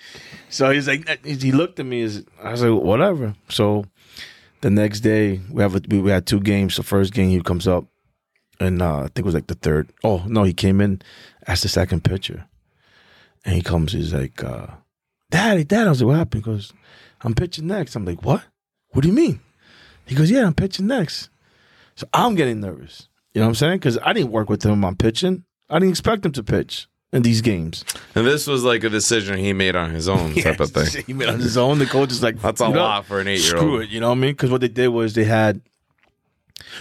[0.48, 2.02] So he's like, he looked at me.
[2.02, 3.36] As, I was like, whatever.
[3.48, 3.84] So
[4.60, 6.74] the next day, we have a, we, we had two games.
[6.74, 7.84] The first game, he comes up,
[8.58, 9.92] and uh, I think it was like the third.
[10.02, 11.00] Oh no, he came in
[11.50, 12.46] as the second pitcher,
[13.44, 13.92] and he comes.
[13.92, 14.68] He's like, uh,
[15.30, 16.72] "Daddy, Dad." I was like, "What happened?" He goes,
[17.22, 18.42] "I'm pitching next." I'm like, "What?
[18.90, 19.40] What do you mean?"
[20.06, 21.28] He goes, "Yeah, I'm pitching next."
[21.96, 23.08] So I'm getting nervous.
[23.34, 23.78] You know what I'm saying?
[23.78, 25.44] Because I didn't work with him on pitching.
[25.68, 26.86] I didn't expect him to pitch.
[27.12, 27.84] in these games.
[28.14, 31.04] And this was like a decision he made on his own type of thing.
[31.06, 31.78] he made on his own.
[31.80, 33.64] The coach is like, That's a you know, lot for an eight year old.
[33.64, 34.30] Screw it, you know what I mean?
[34.32, 35.60] Because what they did was they had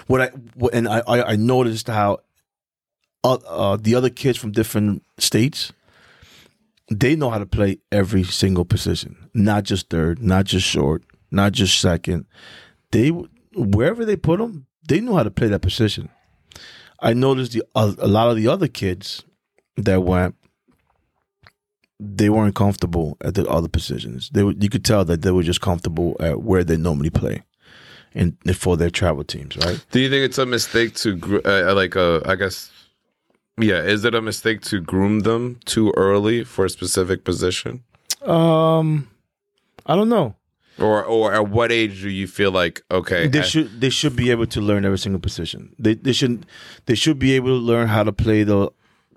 [0.08, 2.20] what I what, and I I, I noticed how
[3.24, 5.74] uh, uh, the other kids from different states
[6.90, 11.52] they know how to play every single position, not just third, not just short, not
[11.52, 12.26] just second.
[12.92, 13.10] They
[13.56, 16.10] wherever they put them, they know how to play that position.
[17.00, 19.24] I noticed the a, a lot of the other kids
[19.78, 20.36] that went
[22.00, 24.30] they weren't comfortable at the other positions.
[24.34, 27.44] They were, you could tell that they were just comfortable at where they normally play,
[28.16, 29.86] and for their travel teams, right?
[29.92, 32.72] Do you think it's a mistake to uh, like uh, I guess
[33.62, 37.84] yeah, is it a mistake to groom them too early for a specific position?
[38.22, 39.10] Um,
[39.86, 40.36] I don't know.
[40.78, 44.16] Or or at what age do you feel like okay, They I- should they should
[44.16, 45.76] be able to learn every single position.
[45.78, 46.46] They they should
[46.86, 48.70] they should be able to learn how to play the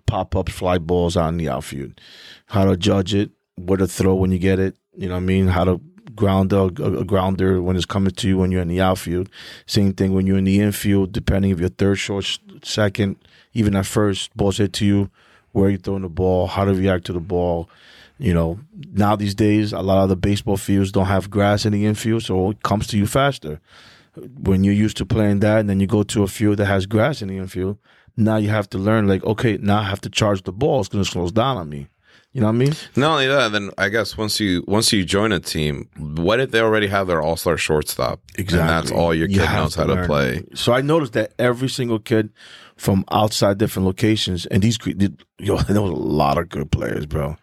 [0.07, 2.01] pop up fly balls in the outfield,
[2.47, 4.77] how to judge it, where to throw when you get it.
[4.97, 5.47] You know what I mean?
[5.49, 5.81] How to
[6.17, 9.29] ground a, a grounder when it's coming to you when you're in the outfield.
[9.67, 11.13] Same thing when you're in the infield.
[11.13, 13.17] Depending if you're third, short, second,
[13.55, 15.11] even at first, balls hit to you,
[15.53, 17.69] where you throwing the ball, how to react to the ball.
[18.19, 18.61] You know,
[18.93, 22.23] now these days, a lot of the baseball fields don't have grass in the infield,
[22.23, 23.61] so it comes to you faster.
[24.15, 26.87] When you're used to playing that, and then you go to a field that has
[26.87, 27.79] grass in the infield,
[28.17, 30.81] now you have to learn, like, okay, now I have to charge the ball.
[30.81, 31.89] It's going to slow down on me.
[32.33, 32.73] You know what I mean?
[32.97, 36.51] Not only that, then I guess once you once you join a team, what if
[36.51, 38.21] they already have their all star shortstop?
[38.39, 40.45] And that's all your kid have knows how to play.
[40.55, 42.31] So I noticed that every single kid
[42.77, 47.05] from outside different locations, and these did- yo, there was a lot of good players,
[47.05, 47.37] bro.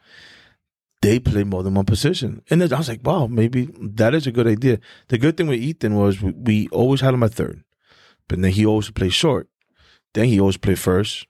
[1.02, 4.28] They play more than one position, and then I was like, wow, maybe that is
[4.28, 4.80] a good idea.
[5.10, 7.63] The good thing with Ethan was we, we always had him at third,
[8.28, 9.47] but then he always played short.
[10.13, 11.25] Then he always played first,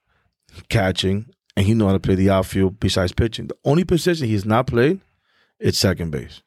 [0.70, 1.28] catching,
[1.60, 3.48] and he know how to play the outfield besides pitching.
[3.48, 5.02] The only position he's not played,
[5.60, 6.42] it's second base.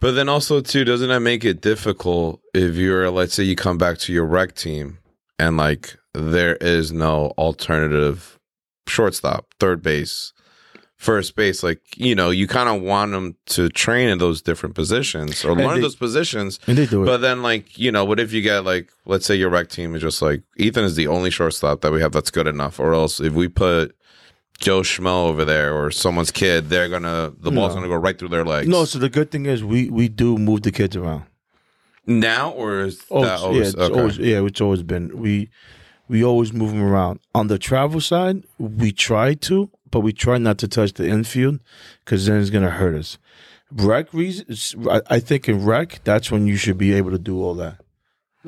[0.00, 3.78] But then also too, doesn't that make it difficult if you're let's say you come
[3.78, 4.98] back to your rec team
[5.38, 8.38] and like there is no alternative
[8.86, 10.32] shortstop, third base,
[10.96, 14.74] first base, like you know, you kind of want them to train in those different
[14.74, 16.60] positions or And learn they- those positions.
[16.66, 17.06] And they do it.
[17.06, 19.94] But then, like you know, what if you get like, let's say your rec team
[19.96, 22.92] is just like Ethan is the only shortstop that we have that's good enough, or
[22.94, 23.96] else if we put
[24.60, 27.80] Joe Schmo over there or someone's kid, they're gonna the ball's No.
[27.80, 28.68] gonna go right through their legs.
[28.68, 31.24] no, so the good thing is we we do move the kids around.
[32.06, 33.98] now or is Oh, that it's- always, yeah, it's okay.
[34.00, 35.48] always yeah, it's always been we
[36.08, 37.20] we always move them around.
[37.34, 41.60] On the travel side, we try to, but we try not to touch the infield
[42.04, 43.18] because then it's gonna hurt us.
[43.70, 47.42] Rec reasons, I, I think in rec, that's when you should be able to do
[47.42, 47.76] all that.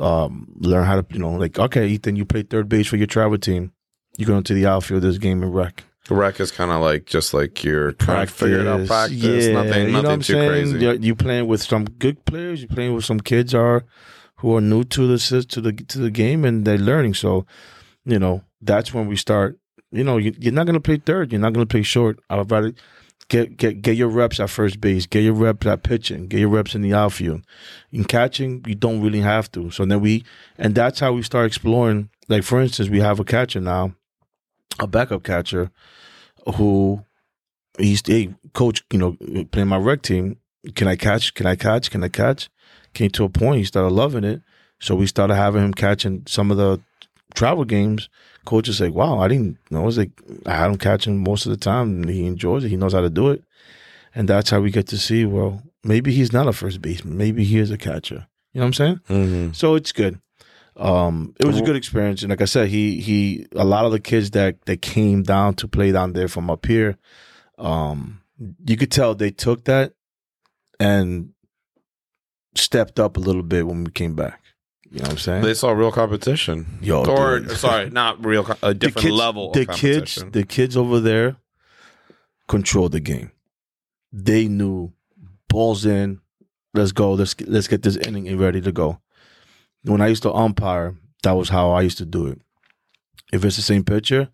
[0.00, 3.06] Um, learn how to, you know, like okay, Ethan, you play third base for your
[3.06, 3.72] travel team.
[4.16, 5.84] You go into the outfield this game in rec.
[6.10, 8.86] Rec is kind of like just like you're trying to figure it out.
[8.86, 10.50] Practice, yeah, nothing, you know nothing too saying?
[10.50, 10.78] crazy.
[10.78, 12.60] You're, you playing with some good players.
[12.62, 13.84] You're playing with some kids are
[14.36, 17.14] who are new to the to the to the game and they're learning.
[17.14, 17.46] So,
[18.04, 19.58] you know, that's when we start.
[19.92, 21.32] You know, you, you're not going to play third.
[21.32, 22.20] You're not going to play short.
[22.30, 22.72] I'd rather
[23.28, 25.06] get get get your reps at first base.
[25.06, 26.26] Get your reps at pitching.
[26.26, 27.42] Get your reps in the outfield.
[27.90, 29.70] In catching, you don't really have to.
[29.70, 30.24] So then we
[30.58, 32.10] and that's how we start exploring.
[32.28, 33.94] Like for instance, we have a catcher now,
[34.78, 35.70] a backup catcher,
[36.52, 37.04] who
[37.78, 39.16] he's hey coach you know
[39.52, 40.36] playing my rec team
[40.74, 42.48] can i catch can i catch can i catch?
[42.92, 44.42] Came to a point he started loving it.
[44.80, 46.80] So we started having him catching some of the
[47.34, 48.08] travel games.
[48.44, 49.82] Coach is like wow i didn't know.
[49.82, 50.10] I was like
[50.46, 51.88] i had him catching most of the time.
[52.02, 52.68] And he enjoys it.
[52.70, 53.44] He knows how to do it.
[54.14, 57.16] And that's how we get to see well maybe he's not a first baseman.
[57.16, 58.26] Maybe he is a catcher.
[58.52, 59.00] You know what i'm saying?
[59.08, 59.54] Mhm.
[59.56, 60.18] so it's good.
[60.76, 63.92] Um, it was a good experience, and like I said, he he a lot of
[63.92, 66.96] the kids that that came down to play down there from up here,
[67.58, 68.20] um,
[68.66, 69.92] you could tell they took that
[70.78, 71.30] and
[72.54, 74.40] stepped up a little bit when we came back.
[74.90, 75.42] You know what I'm saying?
[75.42, 76.78] They saw real competition.
[76.80, 77.56] Yo, or dude.
[77.58, 80.30] sorry, not real, a different kids, level The of kids, competition.
[80.32, 81.36] the kids over there
[82.48, 83.30] controlled the game.
[84.12, 84.92] They knew
[85.48, 86.20] balls in.
[86.74, 87.12] Let's go.
[87.12, 89.00] Let's get- let's get this inning ready to go.
[89.84, 92.40] When I used to umpire, that was how I used to do it.
[93.32, 94.28] If it's the same pitcher,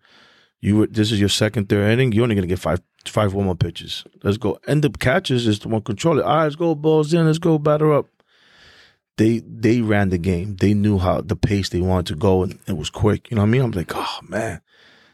[0.59, 2.11] you would, this is your second, third inning.
[2.11, 4.03] You're only gonna get five five warm pitches.
[4.23, 4.59] Let's go.
[4.67, 5.97] And the catches is the one it.
[5.97, 6.75] All right, let's go.
[6.75, 7.25] Balls in.
[7.25, 7.57] Let's go.
[7.57, 8.07] Batter up.
[9.17, 10.57] They they ran the game.
[10.57, 13.31] They knew how the pace they wanted to go, and it was quick.
[13.31, 13.61] You know what I mean?
[13.61, 14.61] I'm like, oh man,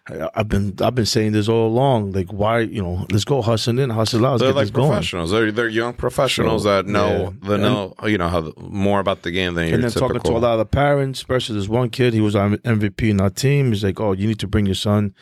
[0.10, 2.12] I- I've been I've been saying this all along.
[2.12, 2.60] Like, why?
[2.60, 4.32] You know, let's go hustle in, hustle out.
[4.34, 4.90] Let's they're get like this going.
[4.90, 5.32] professionals.
[5.32, 7.50] They're they're young professionals So, that know yeah.
[7.50, 10.10] that know you know how the, more about the game than your and then typical.
[10.20, 13.10] talking to a lot of the parents, especially this one kid, he was on MVP
[13.10, 13.70] in our team.
[13.72, 15.14] He's like, "Oh, you need to bring your son,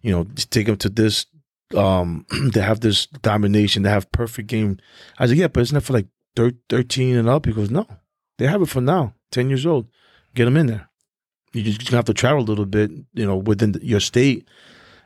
[0.00, 1.26] you know, take him to this
[1.76, 3.82] um, they have this domination.
[3.82, 4.78] They have perfect game.
[5.18, 7.46] I said, yeah, but isn't that for like thir- 13 and up?
[7.46, 7.86] He goes, no,
[8.38, 9.88] they have it for now, 10 years old.
[10.34, 10.88] Get them in there.
[11.52, 14.48] You just gonna have to travel a little bit, you know, within your state.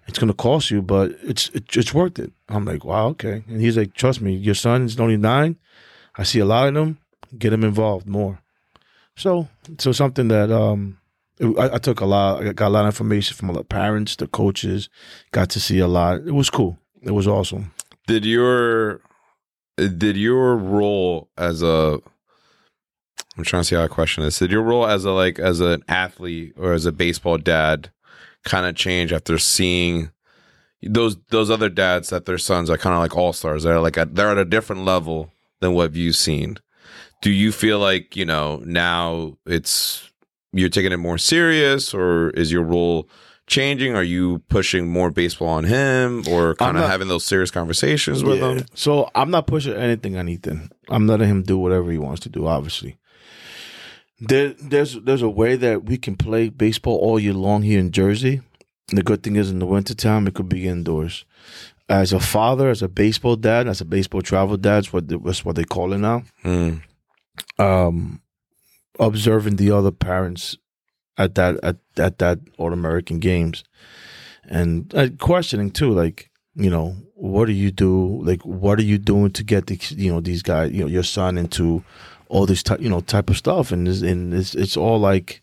[0.07, 2.33] It's gonna cost you, but it's it, it's worth it.
[2.49, 3.43] I'm like, wow, okay.
[3.49, 5.57] And he's like, trust me, your son is only nine.
[6.17, 6.99] I see a lot of them.
[7.37, 8.41] Get him involved more.
[9.17, 10.99] So, so something that um,
[11.41, 12.47] I, I took a lot.
[12.47, 14.89] I got a lot of information from a lot of parents, the coaches.
[15.33, 16.21] Got to see a lot.
[16.27, 16.79] It was cool.
[17.03, 17.73] It was awesome.
[18.07, 19.01] Did your
[19.77, 22.01] did your role as a
[23.37, 24.39] I'm trying to see how I question this.
[24.39, 27.91] Did your role as a like as an athlete or as a baseball dad
[28.45, 30.11] kind of change after seeing
[30.83, 33.63] those those other dads that their sons are kind of like all stars?
[33.65, 36.59] They're like at, they're at a different level than what you've seen.
[37.23, 40.11] Do you feel like you know now it's
[40.53, 43.09] you're taking it more serious, or is your role
[43.47, 43.95] changing?
[43.95, 48.25] Are you pushing more baseball on him, or kind of not- having those serious conversations
[48.25, 48.55] with Yeah.
[48.55, 48.67] him?
[48.75, 50.71] So I'm not pushing anything on Ethan.
[50.89, 52.47] I'm letting him do whatever he wants to do.
[52.47, 52.97] Obviously,
[54.21, 57.91] there, there's there's a way that we can play baseball all year long here in
[57.91, 58.41] Jersey.
[58.89, 61.25] And the good thing is, in the wintertime, it could be indoors.
[61.89, 65.17] As a father, as a baseball dad, as a baseball travel dad, that's what they,
[65.17, 66.23] that's what they call it now.
[66.45, 66.83] Mm.
[67.59, 68.23] Um,
[68.99, 70.57] observing the other parents
[71.19, 73.65] at that at, at that All American games,
[74.45, 78.23] and uh, questioning too, like you know, what do you do?
[78.23, 81.03] Like, what are you doing to get the you know these guys, you know, your
[81.03, 81.85] son into
[82.29, 85.43] all this type you know type of stuff, and it's, and it's it's all like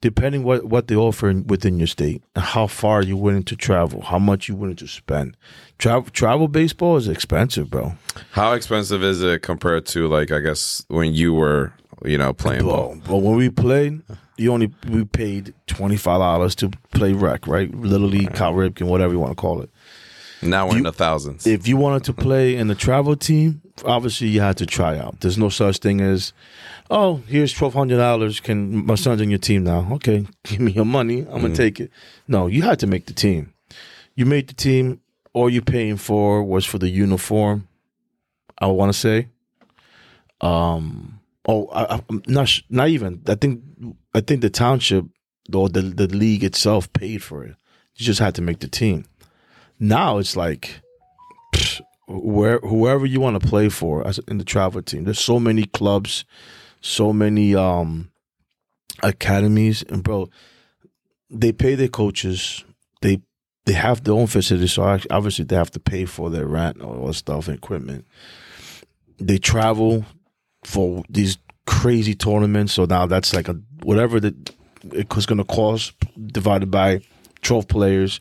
[0.00, 3.56] depending what what they offer in, within your state, and how far you're willing to
[3.56, 5.36] travel, how much you're willing to spend.
[5.78, 7.94] Travel travel baseball is expensive, bro.
[8.32, 11.72] How expensive is it compared to like I guess when you were
[12.04, 12.98] you know playing ball?
[13.06, 14.02] But when we played,
[14.36, 17.72] you only we paid twenty five dollars to play rec, right?
[17.74, 19.70] Little League, Cal Ripken, whatever you want to call it.
[20.42, 21.46] Now we're in the thousands.
[21.46, 25.20] If you wanted to play in the travel team, obviously you had to try out.
[25.20, 26.32] There's no such thing as,
[26.90, 28.40] oh, here's twelve hundred dollars.
[28.40, 29.88] Can my son's on your team now?
[29.92, 31.20] Okay, give me your money.
[31.20, 31.40] I'm Mm-hmm.
[31.42, 31.90] gonna take it.
[32.28, 33.52] No, you had to make the team.
[34.16, 35.00] You made the team.
[35.34, 37.66] All you're paying for was for the uniform.
[38.58, 39.28] I want to say.
[40.40, 41.20] Um.
[41.46, 42.48] Oh, I, I'm not.
[42.48, 43.22] sh- Not even.
[43.26, 43.62] I think.
[44.14, 45.06] I think the township
[45.54, 47.56] or the the league itself paid for it.
[47.96, 49.04] You just had to make the team.
[49.82, 50.80] Now it's like
[52.06, 55.02] where whoever you want to play for as in the travel team.
[55.02, 56.24] There's so many clubs,
[56.80, 58.12] so many um
[59.02, 60.28] academies, and bro,
[61.28, 62.64] they pay their coaches.
[63.00, 63.22] They
[63.66, 66.94] they have their own facilities, so obviously they have to pay for their rent or
[66.98, 68.06] all that stuff and equipment.
[69.18, 70.04] They travel
[70.62, 74.54] for these crazy tournaments, so now that's like a whatever that
[74.92, 75.94] it was going to cost
[76.28, 77.00] divided by
[77.40, 78.20] twelve players.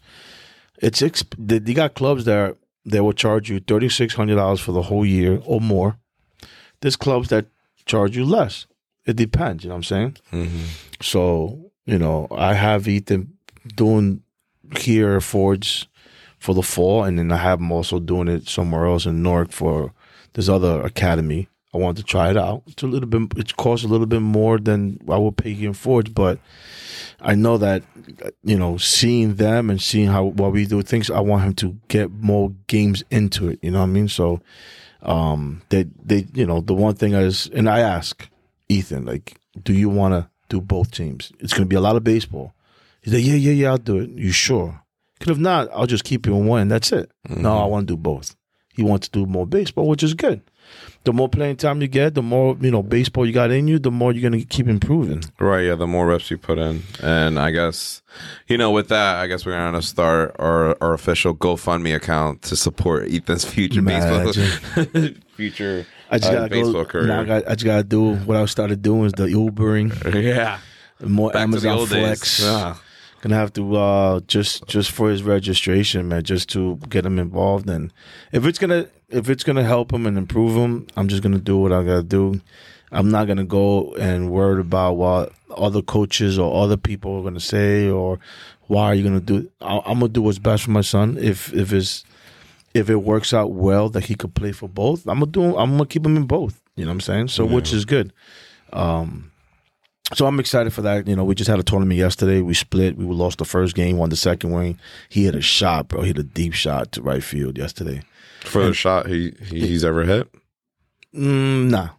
[0.81, 4.59] It's exp- they, they got clubs that that will charge you thirty six hundred dollars
[4.59, 5.97] for the whole year or more.
[6.81, 7.45] There's clubs that
[7.85, 8.65] charge you less.
[9.05, 9.63] It depends.
[9.63, 10.17] You know what I'm saying?
[10.31, 11.03] Mhm.
[11.03, 13.33] So, you know, I have Ethan
[13.75, 14.23] doing
[14.79, 15.87] here at Fords
[16.39, 19.51] for the fall, and then I have him also doing it somewhere else in Newark
[19.51, 19.93] for
[20.33, 21.47] this other academy.
[21.73, 22.63] I wanted to try it out.
[22.67, 25.69] It's a little bit, it costs a little bit more than I would pay here
[25.69, 26.39] in Fords, but
[27.21, 27.83] I know that,
[28.43, 31.77] you know, seeing them and seeing how what we do things, I want him to
[31.87, 33.59] get more games into it.
[33.61, 34.09] You know what I mean?
[34.09, 34.41] So,
[35.03, 38.27] um, they, they, you know, the one thing is, and I ask
[38.67, 41.31] Ethan, like, do you want to do both teams?
[41.39, 42.53] It's going to be a lot of baseball.
[43.01, 44.09] He's like, yeah, yeah, yeah, I'll do it.
[44.09, 44.81] You sure?
[45.17, 46.67] Because if not, I'll just keep you in one.
[46.67, 47.11] That's it.
[47.29, 48.35] No, I want to do both.
[48.73, 50.41] He wants to do more baseball, which is good.
[51.03, 53.79] The more playing time you get, the more you know baseball you got in you,
[53.79, 55.23] the more you're gonna keep improving.
[55.39, 56.83] Right, yeah, the more reps you put in.
[57.01, 58.03] And I guess,
[58.47, 62.43] you know, with that, I guess we're going to start our, our official GoFundMe account
[62.43, 64.31] to support Ethan's future baseball,
[65.35, 66.85] future I just uh, gotta baseball go.
[66.85, 67.11] career.
[67.11, 70.59] I, got, I just gotta do what I started doing is the Ubering, yeah.
[71.03, 72.41] more Back Amazon to the old Flex.
[72.41, 72.75] Yeah.
[73.21, 77.69] Gonna have to uh just just for his registration, man, just to get him involved.
[77.69, 77.93] And
[78.31, 81.57] if it's gonna if it's gonna help him and improve him, I'm just gonna do
[81.57, 82.41] what I gotta do.
[82.91, 87.39] I'm not gonna go and worry about what other coaches or other people are gonna
[87.39, 88.19] say or
[88.67, 89.49] why are you gonna do.
[89.61, 91.17] I, I'm gonna do what's best for my son.
[91.19, 92.03] If if it's
[92.73, 95.57] if it works out well that he could play for both, I'm gonna do.
[95.57, 96.61] I'm gonna keep him in both.
[96.75, 97.27] You know what I'm saying?
[97.27, 98.13] So which is good.
[98.73, 99.30] Um,
[100.13, 101.07] so I'm excited for that.
[101.07, 102.41] You know, we just had a tournament yesterday.
[102.41, 102.97] We split.
[102.97, 104.79] We lost the first game, won the second one.
[105.09, 106.01] He hit a shot, bro.
[106.01, 108.01] He hit a deep shot to right field yesterday.
[108.41, 110.27] Further shot he, he he's ever hit?
[111.15, 111.89] Mm, nah,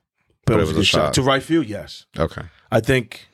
[0.47, 1.15] But it a was a good shot.
[1.15, 1.67] to right field.
[1.67, 2.43] Yes, Okay.
[2.71, 3.29] I think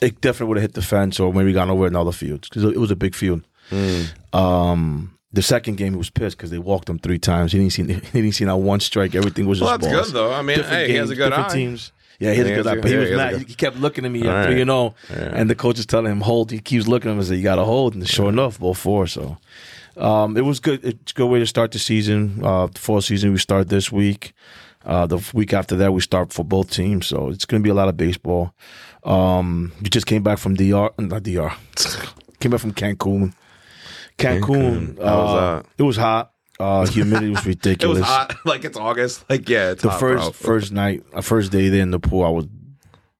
[0.00, 2.64] it definitely would have hit the fence or maybe gone over in other fields because
[2.64, 3.42] it was a big field.
[3.70, 4.34] Mm.
[4.34, 7.52] Um, the second game he was pissed because they walked him three times.
[7.52, 9.14] He didn't see he didn't see not one strike.
[9.14, 10.06] Everything was Well, just that's balls.
[10.08, 10.32] good though.
[10.32, 11.54] I mean, Different hey, he has a good different eye.
[11.54, 11.92] teams.
[12.20, 13.48] Yeah, he has He a good But he was mad.
[13.48, 14.46] He kept looking at me at right.
[14.46, 15.32] three and zero, Yeah.
[15.34, 16.50] and the coach is telling him hold.
[16.50, 18.76] He keeps looking at him and said, "You got to hold." And sure enough, both
[18.76, 19.06] four.
[19.06, 19.38] So
[19.96, 20.84] um, it was good.
[20.84, 22.44] It's a good way to start the season.
[22.44, 24.34] Uh, the fall season we start this week.
[24.84, 27.06] Uh, the week after that we start for both teams.
[27.06, 28.54] So it's going to be a lot of baseball.
[29.04, 31.52] Um, we just came back from DR, not DR.
[32.40, 33.32] came back from Cancun.
[34.18, 34.40] Cancun.
[34.40, 34.96] Cancun.
[34.98, 35.66] Was uh, that?
[35.78, 36.32] It was hot.
[36.60, 37.98] Uh, humidity was ridiculous.
[37.98, 38.34] It was hot.
[38.44, 39.24] Like it's August.
[39.30, 40.32] Like yeah, it's The hot, first bro.
[40.52, 42.46] first night, uh, first day there in the pool, I was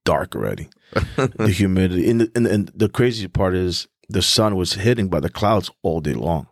[0.05, 0.69] dark already.
[1.17, 5.21] the humidity, and the, and, and the crazy part is the sun was hitting by
[5.21, 6.47] the clouds all day long,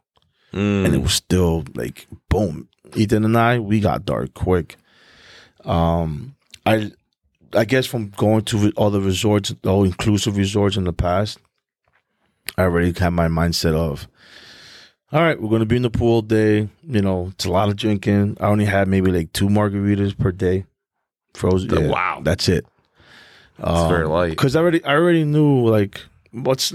[0.52, 0.84] Mm.
[0.86, 2.68] and it was still like boom.
[2.96, 4.76] Ethan and I, we got dark quick.
[5.64, 6.92] Um, I,
[7.52, 11.38] I guess from going to all the resorts, all inclusive resorts in the past,
[12.56, 14.08] I already had my mindset of,
[15.12, 16.68] all right, we're gonna be in the pool all day.
[16.86, 18.36] You know, it's a lot of drinking.
[18.40, 20.64] I only had maybe like two margaritas per day,
[21.34, 21.70] frozen.
[21.70, 22.20] Yeah, wow.
[22.22, 22.66] that's it.
[23.60, 24.30] It's very um, light.
[24.30, 26.00] Because I already, I already knew like
[26.32, 26.72] what's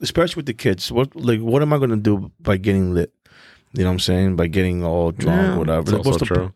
[0.00, 0.90] especially with the kids.
[0.92, 3.12] What like what am I gonna do by getting lit?
[3.72, 4.36] You know what I'm saying?
[4.36, 5.80] By getting all drunk, Yeah, whatever.
[5.82, 6.52] it's Like, also true.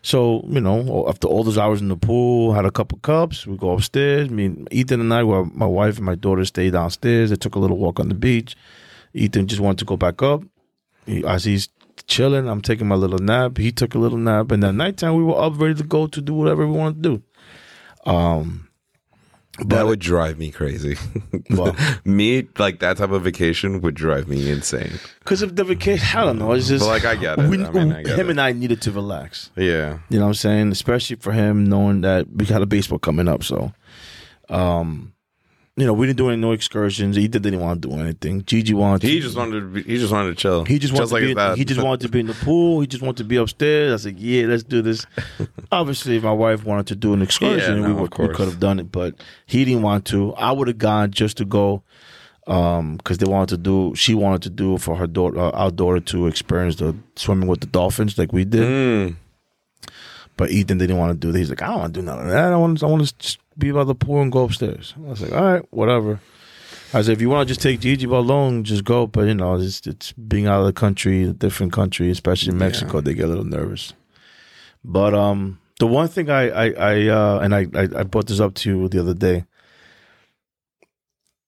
[0.00, 3.56] so, you know, after all those hours in the pool, had a couple cups, we
[3.58, 4.30] go upstairs.
[4.30, 7.28] Me, Ethan and I, well, my wife and my daughter stayed downstairs.
[7.30, 8.56] They took a little walk on the beach.
[9.14, 10.42] Ethan just wanted to go back up.
[11.06, 11.68] He, as he's
[12.06, 13.56] chilling, I'm taking my little nap.
[13.58, 14.50] He took a little nap.
[14.50, 17.08] And then nighttime, we were up ready to go to do whatever we wanted to
[18.04, 18.10] do.
[18.10, 18.68] Um,
[19.66, 20.96] That would drive me crazy.
[21.50, 24.98] Well- me like that type of vacation would drive me insane.
[25.20, 26.52] because of the vacation, I don't know.
[26.52, 27.48] It's just But, like, I get it.
[27.48, 28.30] We, I mean, I get him it.
[28.32, 29.50] and I needed to relax.
[29.56, 29.98] Yeah.
[30.10, 30.72] You know what I'm saying?
[30.72, 33.44] Especially for him, knowing that we got a baseball coming up.
[33.44, 33.72] So,
[34.48, 35.13] um,
[35.76, 37.16] you know, we didn't do any no excursions.
[37.16, 38.44] He didn't want to do anything.
[38.44, 39.08] Gigi wanted.
[39.08, 40.64] He to, just wanted to be, he just wanted to chill.
[40.64, 41.34] He just wanted like to his be.
[41.34, 41.58] dad.
[41.58, 42.80] He just wanted to be in the pool.
[42.80, 43.92] He just wanted to be upstairs.
[43.92, 45.04] I said, "Yeah, let's do this."
[45.72, 48.46] Obviously, if my wife wanted to do an excursion, Yeah, we, no, would, we could
[48.46, 48.92] have done it.
[48.92, 49.16] But
[49.46, 50.32] he didn't want to.
[50.34, 51.82] I would have gone just to go,
[52.46, 53.96] um, because they wanted to do.
[53.96, 57.60] She wanted to do for her daughter, uh, our daughter, to experience the swimming with
[57.62, 58.62] the dolphins, like we did.
[58.62, 59.16] Mm.
[60.36, 61.38] But Ethan didn't want to do that.
[61.38, 62.52] He's like, I don't want to do none of that.
[62.52, 64.94] I want to, I want to just be by the pool and go upstairs.
[64.96, 66.20] I was like, all right, whatever.
[66.92, 69.06] I said, if you want to just take Gigi alone, just go.
[69.06, 72.58] But you know, it's, it's being out of the country, a different country, especially in
[72.58, 73.94] Mexico, they get a little nervous.
[74.84, 78.38] But um, the one thing I I, I uh, and I, I I brought this
[78.38, 79.44] up to you the other day,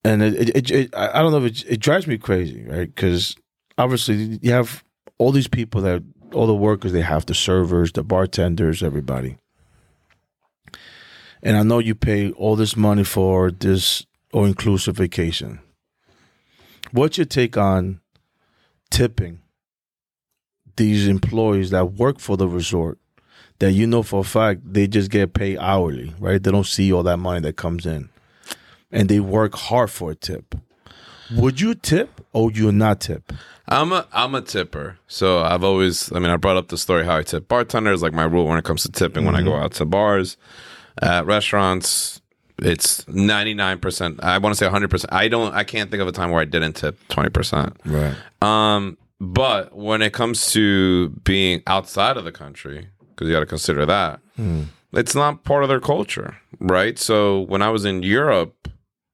[0.03, 2.93] and it, it, it, I don't know if it, it drives me crazy, right?
[2.93, 3.37] Because
[3.79, 4.83] obviously you have
[5.19, 6.03] all these people that
[6.33, 9.37] all the workers they have the servers, the bartenders, everybody.
[11.43, 15.61] And I know you pay all this money for this all inclusive vacation.
[16.93, 18.01] What's your take on
[18.91, 19.41] tipping
[20.77, 22.99] these employees that work for the resort
[23.59, 26.43] that you know for a fact they just get paid hourly, right?
[26.43, 28.11] They don't see all that money that comes in.
[28.91, 30.55] And they work hard for a tip.
[31.35, 33.33] Would you tip or would you not tip?
[33.69, 34.99] I'm a I'm a tipper.
[35.09, 38.13] So I've always I mean I brought up the story how I tip bartenders like
[38.13, 39.65] my rule when it comes to tipping when I go mm-hmm.
[39.65, 40.37] out to bars,
[41.03, 42.21] at restaurants,
[42.59, 44.21] it's 99%.
[44.23, 45.05] I want to say 100%.
[45.11, 47.77] I don't I can't think of a time where I didn't tip 20%.
[47.85, 48.17] Right.
[48.43, 53.47] Um, but when it comes to being outside of the country, because you got to
[53.47, 54.21] consider that,
[54.93, 56.99] it's not part of their culture, right?
[56.99, 58.69] So when I was in Europe,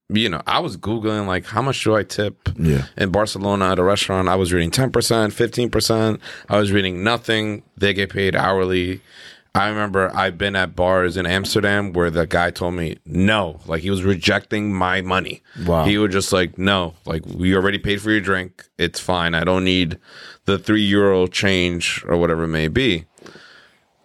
[0.09, 2.87] you know, I was googling like how much do I tip Yeah.
[2.99, 4.29] in Barcelona at a restaurant.
[4.29, 6.21] I was reading ten percent, fifteen percent.
[6.49, 7.63] I was reading nothing.
[7.79, 9.01] They get paid hourly.
[9.55, 13.83] I remember I've been at bars in Amsterdam where the guy told me no, like
[13.83, 15.43] he was rejecting my money.
[15.67, 15.85] Wow.
[15.85, 18.67] He was just like, no, like we already paid for your drink.
[18.79, 19.35] It's fine.
[19.35, 19.99] I don't need
[20.47, 23.05] the three euro change or whatever it may be.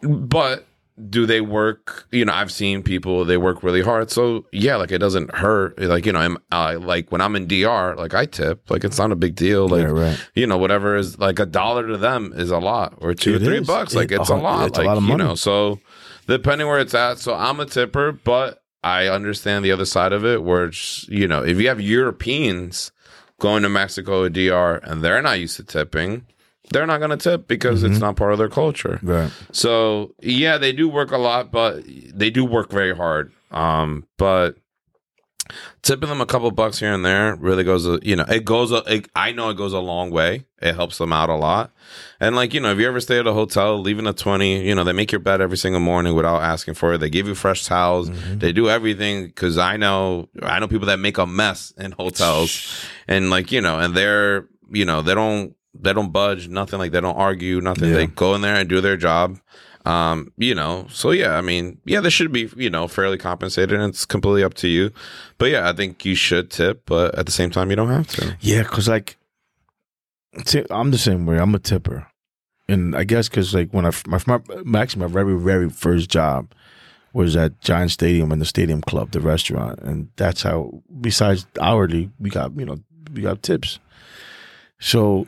[0.01, 0.66] But
[1.09, 2.07] do they work?
[2.11, 4.09] You know, I've seen people they work really hard.
[4.09, 5.79] So yeah, like it doesn't hurt.
[5.79, 8.69] Like you know, I'm uh, like when I'm in DR, like I tip.
[8.69, 9.67] Like it's not a big deal.
[9.67, 10.27] Like Yeah, right.
[10.33, 13.41] you know, whatever is like a dollar to them is a lot, or two It
[13.41, 13.67] or three is.
[13.67, 13.93] bucks.
[13.93, 14.67] Like It- it's a lot.
[14.69, 15.23] it's a like lot of you money.
[15.23, 15.79] know, so
[16.27, 17.19] depending where it's at.
[17.19, 21.27] So I'm a tipper, but I understand the other side of it, where it's you
[21.27, 22.91] know, if you have Europeans
[23.39, 26.25] going to Mexico or DR and they're not used to tipping.
[26.71, 27.91] They're not going to tip because Mm-hmm.
[27.93, 28.99] it's not part of their culture.
[29.01, 29.31] Right.
[29.51, 33.31] So yeah, they do work a lot, but they do work very hard.
[33.51, 34.55] Um, but
[35.81, 37.85] tipping them a couple bucks here and there really goes.
[37.87, 38.71] A, you know, it goes.
[38.71, 40.45] A, it, I know it goes a long way.
[40.61, 41.71] It helps them out a lot.
[42.19, 44.75] And like you know, if you ever stay at a hotel, leaving a twenty, you
[44.75, 46.97] know, they make your bed every single morning without asking for it.
[46.97, 48.09] They give you fresh towels.
[48.37, 52.85] They do everything because I know I know people that make a mess in hotels,
[53.07, 56.91] and like you know, and they're you know they don't they don't budge, nothing like
[56.91, 57.89] they don't argue, nothing.
[57.89, 57.95] Yeah.
[57.95, 59.39] They go in there and do their job.
[59.85, 63.79] Um, you know, so yeah, I mean, yeah, they should be, you know, fairly compensated
[63.79, 64.91] and it's completely up to you.
[65.37, 68.07] But yeah, I think you should tip, but at the same time you don't have
[68.07, 68.35] to.
[68.41, 69.15] Yeah, because like,
[70.69, 71.37] I'm the same way.
[71.37, 72.05] I'm a tipper,
[72.67, 74.19] and I guess because like when I my,
[74.65, 76.53] my actually my very very first job
[77.13, 80.83] was at Giant Stadium and the Stadium Club, the restaurant, and that's how.
[80.99, 82.77] Besides hourly, we got you know
[83.13, 83.79] we got tips.
[84.79, 85.27] So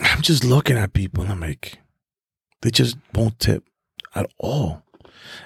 [0.00, 1.78] I'm just looking at people and I'm like,
[2.62, 3.64] they just won't tip
[4.14, 4.82] at all,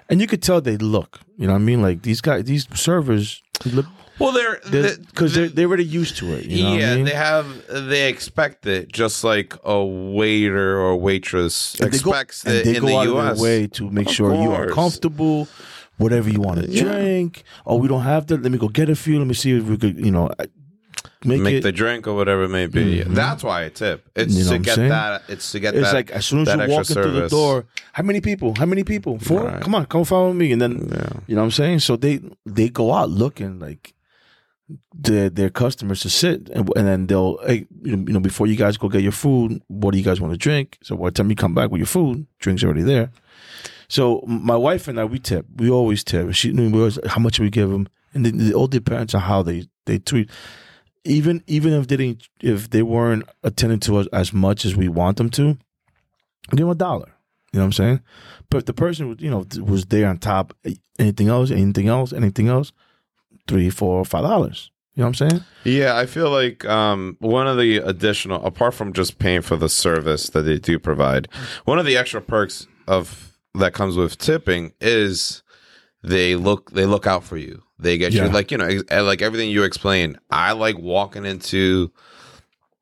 [0.08, 1.20] and you could tell they look.
[1.36, 1.82] You know what I mean?
[1.82, 3.42] Like these guys, these servers.
[3.66, 3.86] Look,
[4.18, 4.60] Well, they're
[4.98, 6.44] because they're, they're already used to it.
[6.46, 7.04] You know what I yeah, mean?
[7.04, 12.44] they have they expect it just like a waiter or waitress And they go- expects
[12.44, 13.32] and it they in go the out US.
[13.32, 15.46] of their way to make Of sure you are comfortable,
[15.98, 16.82] whatever you want to Yeah.
[16.84, 17.42] drink.
[17.66, 18.42] Oh, we don't have that.
[18.42, 19.18] Let me go get it for you.
[19.18, 20.28] Let me see if we could, you know,
[21.24, 21.62] make, Make it.
[21.62, 23.00] the drink or whatever it may be.
[23.00, 23.14] Mhm.
[23.14, 24.08] That's why I tip.
[24.14, 24.88] It's You know to get saying?
[24.90, 25.22] that.
[25.28, 25.94] It's to get it's that.
[25.94, 28.54] like as soon as that you walk into the door, how many people?
[28.58, 29.18] How many people?
[29.18, 29.44] Four.
[29.44, 29.60] Right.
[29.62, 30.52] Come on, come follow me.
[30.52, 31.20] And then yeah.
[31.26, 31.80] you know what I'm saying.
[31.80, 33.94] So they they go out looking like
[34.94, 38.76] their their customers to sit, and, and then they'll hey you know, before you guys
[38.76, 40.78] go get your food, what do you guys want to drink?
[40.82, 43.10] So by the time you come back with your food, drinks already there.
[43.88, 45.46] So my wife and I we tip.
[45.56, 46.32] We always tip.
[46.34, 49.20] She knew we always, how much we give them, and it, it all depends on
[49.22, 50.30] how they they treat.
[51.04, 54.88] Even even if they didn't, if they weren't attending to us as much as we
[54.88, 55.58] want them to,
[56.50, 57.12] give them a dollar.
[57.52, 58.00] You know what I'm saying?
[58.50, 60.56] But if the person was, you know was there on top,
[60.98, 62.72] anything else, anything else, anything else,
[63.46, 64.70] three, four, five dollars.
[64.94, 65.44] You know what I'm saying?
[65.64, 69.68] Yeah, I feel like um, one of the additional, apart from just paying for the
[69.68, 71.26] service that they do provide,
[71.64, 75.42] one of the extra perks of that comes with tipping is
[76.04, 77.63] they look they look out for you.
[77.78, 78.26] They get Yeah.
[78.26, 78.68] you like you know
[79.02, 80.18] like everything you explained.
[80.30, 81.90] I like walking into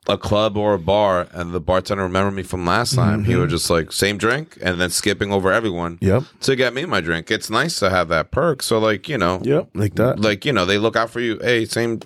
[0.09, 3.23] a club or a bar and the bartender remembered me from last time.
[3.25, 3.43] He Mhm.
[3.43, 6.25] was just like same drink and then skipping over everyone Yep.
[6.41, 7.31] to get me my drink.
[7.31, 8.65] It's nice to have that perk.
[8.65, 9.69] So like you know Yep.
[9.75, 10.19] Like that.
[10.19, 12.01] like you know they look out for you hey same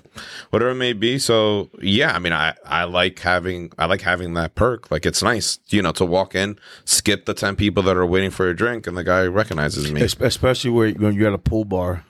[0.51, 4.34] whatever it may be so yeah i mean i i like having i like having
[4.34, 7.97] that perk like it's nice you know to walk in skip the 10 people that
[7.97, 11.34] are waiting for a drink and the guy recognizes me especially where when you're at
[11.34, 12.05] a pool bar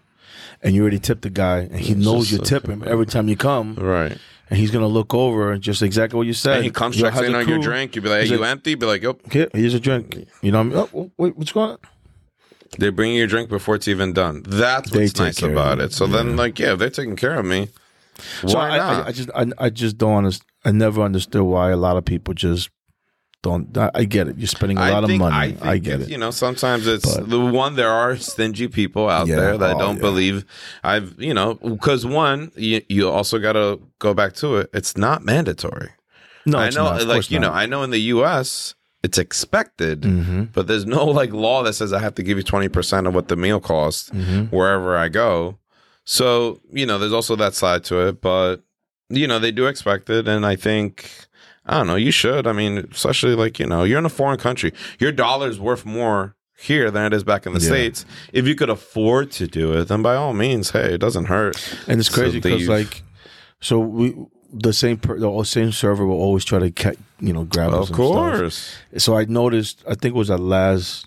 [0.62, 3.28] and you already tipped the guy and he knows you like- tip him every time
[3.28, 3.74] you come.
[3.76, 4.16] Right.
[4.48, 6.56] And he's gonna look over and just exactly what you said.
[6.56, 7.96] and he comes checks in on your drink.
[7.96, 8.74] You'd be like hey you empty?
[8.76, 10.26] Be like yep Okay, here's a drink.
[10.40, 10.88] You know what I mean?
[10.94, 11.78] Oh, wait, what's going on?
[12.78, 14.42] they bring you your drink before it's even done.
[14.46, 15.92] That's what's nice about it.
[15.92, 17.68] so then like yeah they're taking care of me.
[18.42, 19.04] Why So I, not?
[19.04, 20.46] I, I just I, I just don't understand.
[20.64, 22.70] I never understood why a lot of people just
[23.43, 23.76] don't.
[23.78, 24.39] I, I get it.
[24.39, 25.57] You're spending a lot of think- money.
[25.61, 26.09] I, think get it.
[26.09, 27.76] You know, sometimes it's But- the one.
[27.76, 30.01] There are stingy people out Yeah, there that oh, don't yeah.
[30.03, 30.45] believe.
[30.82, 34.70] I've you know because one, you, you also got to go back to it.
[34.72, 35.91] It's not mandatory.
[36.45, 37.07] No, I know, not.
[37.07, 37.51] Like you know.
[37.51, 38.74] I know in the U.S.
[39.03, 40.45] it's expected, Mm-hmm.
[40.53, 43.14] but there's no like law that says I have to give you twenty percent of
[43.14, 44.55] what the meal costs Mm-hmm.
[44.57, 45.59] wherever I go.
[46.05, 48.62] So, you know, there's also that side to it, but
[49.09, 51.11] you know, they do expect it and I think
[51.66, 52.46] I don't know, you should.
[52.46, 54.72] I mean, especially like, you know, you're in a foreign country.
[55.00, 57.66] Your dollar's worth more here than it is back in the Yeah.
[57.68, 58.04] states.
[58.32, 61.56] If you could afford to do it, then by all means, hey, it doesn't hurt.
[61.88, 63.02] And it's crazy because like,
[63.60, 64.14] so we
[64.52, 67.74] the same per, the same server will always try to ca- you know grab us.
[67.74, 67.96] Of and stuff.
[67.96, 68.76] course.
[68.98, 69.82] So I noticed.
[69.88, 71.06] I think it was at last.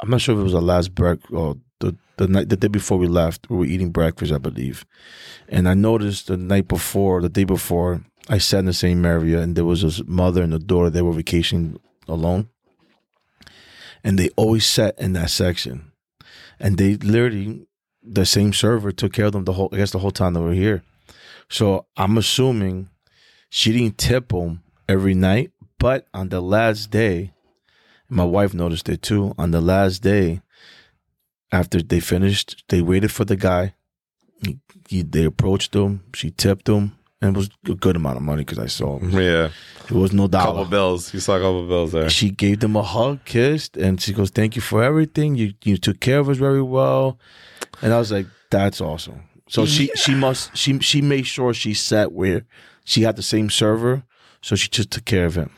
[0.00, 2.68] I'm not sure if it was the last break or the the night the day
[2.68, 3.50] before we left.
[3.50, 4.84] We were eating breakfast, I believe,
[5.48, 9.40] and I noticed the night before, the day before, I sat in the same area,
[9.40, 10.90] and there was this mother and a daughter.
[10.90, 12.48] They were vacationing alone,
[14.02, 15.92] and they always sat in that section,
[16.58, 17.66] and they literally
[18.02, 19.68] the same server took care of them the whole.
[19.72, 20.82] I guess the whole time they were here.
[21.48, 22.88] So I'm assuming
[23.48, 27.32] she didn't tip them every night, but on the last day,
[28.08, 29.34] my wife noticed it too.
[29.38, 30.40] On the last day,
[31.52, 33.74] after they finished, they waited for the guy.
[34.44, 34.58] He,
[34.88, 36.02] he, they approached him.
[36.14, 39.10] She tipped him, and it was a good amount of money because I saw him.
[39.10, 39.48] Yeah.
[39.84, 40.68] It was no Couple dollar.
[40.68, 41.14] bills.
[41.14, 42.10] You saw a couple bills there.
[42.10, 45.36] She gave them a hug, kissed, and she goes, "Thank you for everything.
[45.36, 47.18] You you took care of us very well."
[47.82, 51.72] And I was like, "That's awesome." So she she must she she made sure she
[51.74, 52.42] sat where
[52.84, 54.02] she had the same server,
[54.42, 55.50] so she just took care of him.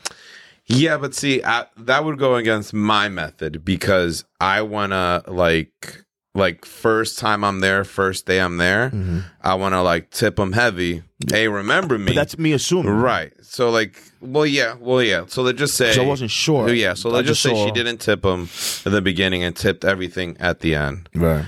[0.67, 6.05] Yeah, but see, I, that would go against my method because I want to like
[6.35, 9.21] like first time I'm there, first day I'm there, mm-hmm.
[9.41, 11.03] I want to like tip them heavy.
[11.31, 12.07] Hey, remember me?
[12.07, 13.33] But that's me assuming, right.
[13.43, 15.25] So like, well, yeah, well, yeah.
[15.27, 16.69] So let's just say I wasn't sure.
[16.69, 18.49] Yeah, so let's just, just say she didn't tip them
[18.85, 21.09] in the beginning and tipped everything at the end.
[21.15, 21.45] Right.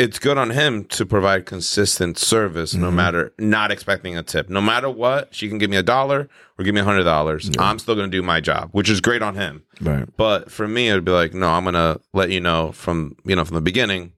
[0.00, 2.82] It's good on him to provide consistent service Mm-hmm.
[2.82, 4.48] no matter not expecting a tip.
[4.48, 6.28] No matter what she can give me a dollar
[6.58, 9.00] or give me a hundred dollars i'm still going to do my job which is
[9.00, 9.62] great on him.
[9.80, 10.06] Right.
[10.16, 13.36] but for me it'd be like no i'm going to let you know from you
[13.36, 14.12] know from the beginning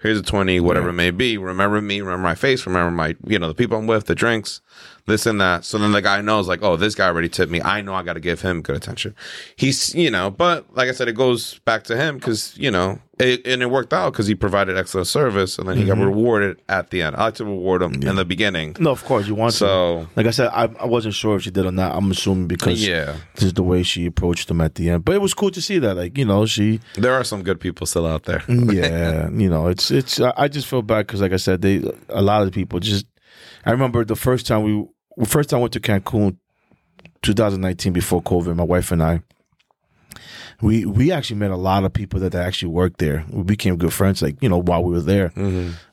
[0.00, 1.38] here's a 20 whatever it may be.
[1.38, 4.60] Remember me remember my face remember my you know the people i'm with the drinks
[5.06, 5.64] this and that.
[5.64, 7.60] So then the guy knows like oh this guy already tipped me.
[7.62, 9.14] I know i got to give him good attention.
[9.56, 13.00] He's you know but like i said it goes back to him because you know
[13.20, 16.06] it, and it worked out because he provided excellent service and then he got mm-hmm.
[16.06, 19.26] rewarded at the end i like to reward him in the beginning No, of course
[19.26, 19.58] you want to.
[19.58, 21.94] so Like I said, I, I wasn't sure if she did or not.
[21.94, 25.04] I'm assuming because yeah this is the way she approached them at the end.
[25.04, 25.96] But it was cool to see that.
[25.96, 29.48] Like you know, she there are some good people still out there mm, yeah, you
[29.48, 30.20] know, it's it's.
[30.20, 33.06] I I just feel bad because, like I said, they a lot of people just.
[33.64, 36.36] I remember the first time we, first time I went to Cancun,
[37.22, 38.56] 2019, before COVID.
[38.56, 39.22] My wife and I.
[40.60, 43.24] We we actually met a lot of people that actually worked there.
[43.30, 45.32] We became good friends, like you know, while we were there.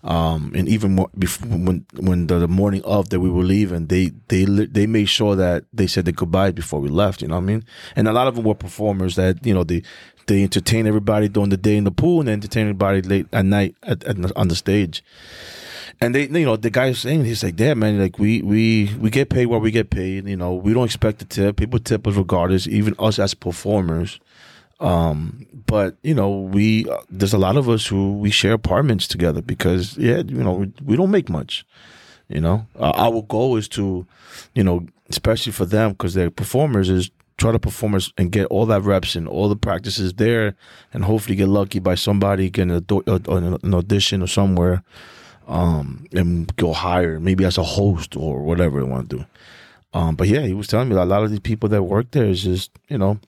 [0.04, 3.88] Um, and even more before, when when the, the morning of that we were leaving,
[3.88, 7.22] they they they made sure that they said their goodbyes before we left.
[7.22, 7.64] You know what I mean?
[7.96, 9.82] And a lot of them were performers that you know they
[10.28, 13.46] they entertain everybody during the day in the pool and they entertain everybody late at
[13.46, 15.04] night at, at on the stage.
[16.02, 18.94] And they, you know, the guy was saying, he's like, "Damn, man, like we we
[19.00, 20.28] we get paid what we get paid.
[20.28, 21.58] You know, we don't expect a tip.
[21.58, 24.20] People tip us regardless, even us as performers.
[24.80, 29.08] Um, but you know, we uh, there's a lot of us who we share apartments
[29.08, 31.66] together because yeah, you know, we, we don't make much.
[32.28, 34.06] You know, uh, our goal is to,
[34.56, 38.66] you know, especially for them because they're performers, is try to perform and get all
[38.66, 40.56] that reps and all the practices there,
[40.94, 44.84] and hopefully get lucky by somebody getting a, an audition or somewhere,
[45.48, 49.26] um, and go higher, maybe as a host or whatever they want to do.
[49.94, 52.26] Um, but yeah, he was telling me a lot of these people that work there
[52.26, 53.20] is just you know,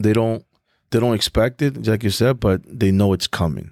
[0.00, 0.44] they don't
[0.90, 3.71] they don't expect it, like you said, but they know it's coming.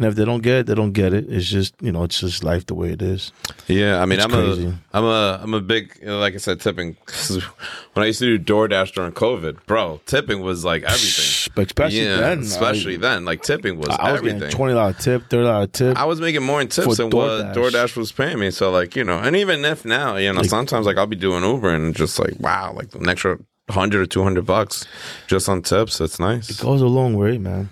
[0.00, 1.26] And if they don't get it, they don't get it.
[1.28, 3.32] It's just you know, it's just life the way it is.
[3.66, 4.68] Yeah, I mean, It's I'm crazy.
[4.68, 6.96] a, I'm a, I'm a big, you know, like I said, tipping.
[7.28, 11.52] when I used to do DoorDash during COVID, bro, tipping was like everything.
[11.54, 14.40] But especially yeah, then, especially I, then, like tipping was I was everything.
[14.40, 15.98] getting twenty dollar tip, thirty dollar tip.
[15.98, 17.54] I was making more in tips than what DoorDash.
[17.54, 18.50] DoorDash was paying me.
[18.50, 21.44] So like, you know, and even if now, you know, sometimes like I'll be doing
[21.44, 23.38] Uber and just like, wow, like an extra
[23.68, 24.86] hundred or two hundred bucks
[25.26, 25.98] just on tips.
[25.98, 26.48] That's nice.
[26.48, 27.68] It goes a long way, man.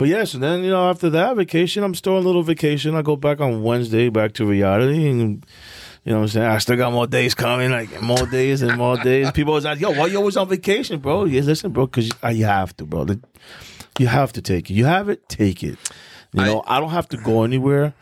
[0.00, 2.94] But yeah, so then you know after that vacation, I'm still on a little vacation.
[2.94, 5.44] I go back on Wednesday back to reality, and
[6.04, 6.46] you know what I'm saying.
[6.46, 9.30] I still got more days coming, like more days and more days.
[9.32, 12.46] People always ask, "Yo, why you always on vacation, bro?" Yeah, listen, bro, because you
[12.46, 13.06] have to, bro.
[13.98, 14.72] You have to take it.
[14.72, 15.76] You have it, take it.
[16.32, 17.92] You know, I, don't have to go anywhere.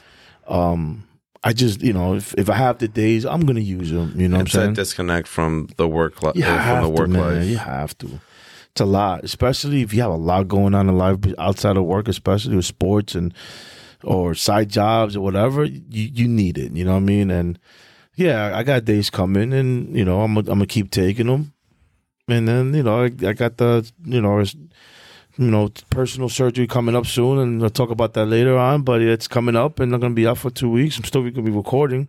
[0.47, 1.03] Um,
[1.43, 4.13] I just, you know, if, if I have the days, I'm gonna use them.
[4.17, 4.75] You know what I'm It's that saying?
[4.75, 7.35] disconnect from the work life, You from have the to, work man.
[7.39, 7.47] life.
[7.49, 8.21] You have to.
[8.73, 11.85] It's a lot, especially if you have a lot going on in life outside of
[11.85, 13.35] work, especially with sports and
[14.05, 15.65] or side jobs or whatever.
[15.65, 15.83] You
[16.15, 16.73] you need it.
[16.73, 17.31] You know what I mean?
[17.31, 17.59] And
[18.15, 21.53] yeah, I got days coming, and you know I'm gonna- I'm gonna keep taking them.
[22.29, 26.95] And then you know I, I got the you know you know personal surgery coming
[26.95, 28.83] up soon, and I'll talk about that later on.
[28.83, 30.99] But it's coming up, and I'm gonna be out for two weeks.
[30.99, 32.09] I'm still gonna be recording.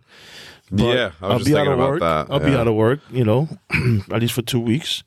[0.70, 2.00] But Yeah, I will be out of work.
[2.00, 3.48] that, I'll be out of work, you know,
[4.12, 5.02] at least for two weeks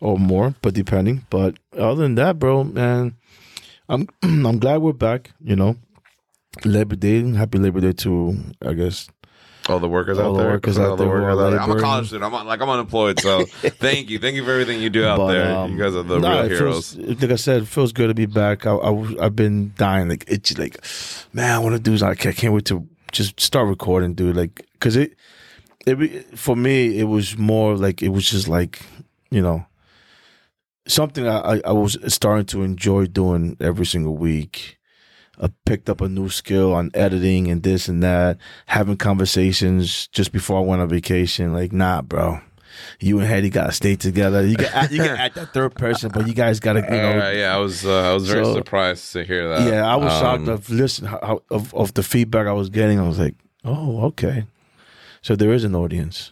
[0.00, 1.26] or more, but depending.
[1.30, 3.14] But other than that, bro, man,
[3.88, 5.30] I'm I'm glad we're back.
[5.42, 5.76] You know,
[6.64, 9.08] Labor Day, happy Labor Day to I guess.
[9.68, 10.50] All the workers All out the there.
[10.52, 11.60] workers out the there who workers out there.
[11.60, 12.24] I'm a college student.
[12.24, 13.20] I'm on, like I'm unemployed.
[13.20, 15.54] So thank you, thank you for everything you do out But, there.
[15.56, 16.94] um, you guys are the nah, real heroes.
[16.94, 18.66] Feels, like I said, it feels good to be back.
[18.66, 20.78] I, I have been dying, like it's like,
[21.34, 21.94] man, I want to do.
[22.04, 24.34] I can't, I can't wait to just start recording, dude.
[24.34, 25.14] Like, cause it,
[25.86, 28.80] it for me, it was more like it was just like,
[29.30, 29.66] you know,
[30.92, 34.78] something I, I, was starting to enjoy doing every single week.
[35.40, 38.36] I picked up a new skill on editing and this and that,
[38.66, 41.52] having conversations just before I went on vacation.
[41.52, 42.40] Like, nah, bro.
[43.00, 44.46] You and Hedy gotta stay together.
[44.46, 47.20] You can add, you can add that third person, but you guys gotta, you know,
[47.26, 49.70] Uh, yeah, I was uh, I was very So- surprised to hear that.
[49.70, 52.98] yeah, I was Um, shocked of listen how, of of the feedback I was getting.
[53.00, 53.34] I was like,
[53.64, 54.44] oh, okay.
[55.22, 56.30] So there is an audience.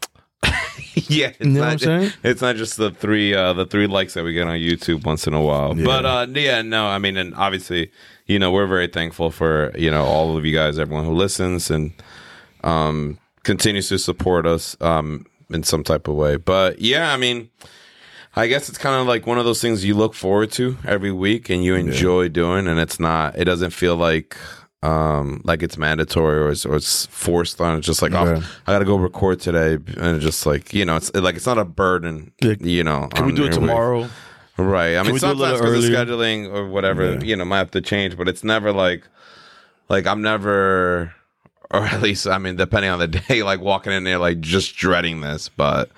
[1.09, 2.17] yeah, it's You know not?
[2.25, 5.27] It's not just the three uh, the three likes that we get on YouTube once
[5.27, 5.77] in a while.
[5.77, 5.85] Yeah.
[5.85, 7.91] But uh, yeah, no, I mean, and obviously,
[8.27, 11.71] you know, we're very thankful for you know all of you guys, everyone who listens
[11.71, 11.93] and
[12.65, 16.37] um, continues to support us um, in some type of way.
[16.37, 17.51] But yeah, I mean.
[18.37, 21.11] I guess it's kind of like one of those things you look forward to every
[21.11, 23.37] week and you enjoy doing, and it's not.
[23.37, 24.37] It doesn't feel like
[24.83, 27.79] um like it's mandatory or it's, or it's forced on.
[27.79, 28.41] It's just like, Yeah.
[28.43, 31.35] oh, I got to go record today, and it's just like you know, it's like
[31.37, 32.33] it's not a burden.
[32.43, 33.69] Like, you know, Can we do it your week.
[33.69, 34.09] tomorrow?
[34.57, 34.97] Right.
[34.97, 37.21] I mean, we do a sometimes little because of scheduling or whatever, Yeah.
[37.23, 39.05] you know, might have to change, but it's never like,
[39.89, 41.15] like I'm never,
[41.71, 44.77] or at least I mean, depending on the day, like walking in there like just
[44.77, 45.49] dreading this.
[45.49, 45.91] But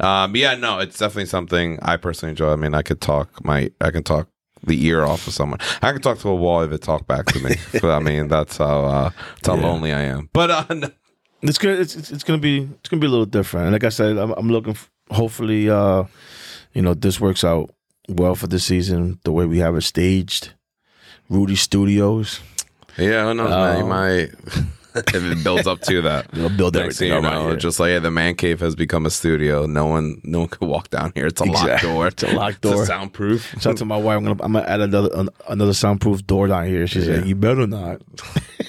[0.00, 2.52] um, yeah, no, it's definitely something I personally enjoy.
[2.52, 4.28] I mean, I could talk my, I can talk
[4.66, 5.58] the ear off of someone.
[5.82, 7.56] I can talk to a wall if it talk back to me.
[7.72, 9.62] but, I mean, that's how uh, that's how Yeah.
[9.66, 10.28] lonely I am.
[10.32, 10.90] But uh, no-
[11.42, 13.66] It's gonna it's, it's, gonna be it's gonna be a little different.
[13.66, 14.72] And like I said, I'm, I'm looking.
[14.72, 16.04] f hopefully, uh,
[16.72, 17.70] you know, this works out
[18.08, 19.18] well for this season.
[19.24, 20.54] The way we have it staged,
[21.28, 22.40] Rudy Studios.
[22.96, 23.76] yeah, who knows, man?
[23.76, 24.30] You Um, might.
[25.08, 27.56] if it builds up to that, They'll build Next everything you around know, here.
[27.56, 29.66] just like yeah, the man cave has become a studio.
[29.66, 31.26] No one, no one could walk down here.
[31.26, 32.06] It's a locked door.
[32.08, 32.74] It's a locked door.
[32.80, 33.50] It's soundproof.
[33.60, 34.16] Shout out to my wife.
[34.18, 36.86] I'm gonna I'm gonna add another an, another soundproof door down here.
[36.86, 37.26] She said, Yeah.
[37.26, 38.02] "You better not."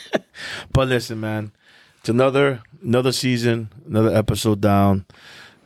[0.74, 1.52] but listen, man,
[2.00, 5.06] it's another another season, another episode down.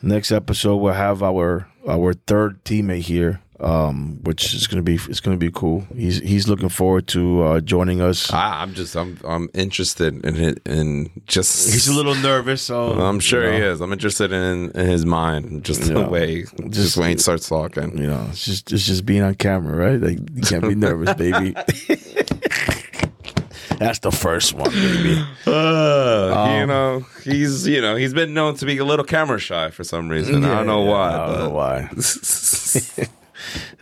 [0.02, 5.20] Next episode, we'll have our our third teammate here, um, which is gonna be it's
[5.20, 5.86] gonna be cool.
[5.96, 8.32] He's he's looking forward to uh, joining us.
[8.32, 11.72] I, I'm just, I'm, I'm interested in it, in just.
[11.72, 13.82] He's a little nervous, so I'm sure you he is.
[13.82, 16.08] I'm interested in, in his mind, just the Yeah.
[16.08, 17.98] way, just, when he starts talking.
[17.98, 20.00] You know, it's just it's just being on camera, right?
[20.00, 21.54] Like you can't be nervous, baby.
[23.80, 25.24] That's the first one, baby.
[25.48, 29.40] Uh, Um, you know, he's, you know, he's been known to be a little camera
[29.40, 30.44] shy for some reason.
[30.44, 31.10] I don't know Yeah, why.
[31.14, 31.90] I don't know why.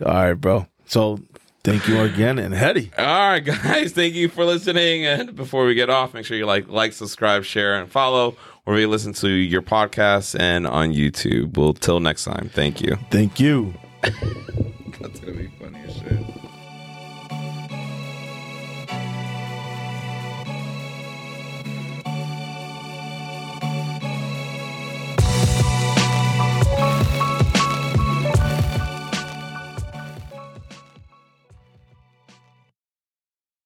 [0.04, 0.66] All right, bro.
[0.86, 1.20] So
[1.64, 2.90] thank you again, and Hedy.
[2.98, 3.92] All right, guys.
[3.92, 5.04] Thank you for listening.
[5.06, 8.80] And before we get off, make sure you like, like, subscribe, share, and follow wherever
[8.80, 11.56] you listen to your podcasts and on YouTube.
[11.56, 12.50] Well, till next time.
[12.52, 12.96] Thank you.
[13.10, 13.74] Thank you.
[14.02, 16.24] That's gonna be funny as shit.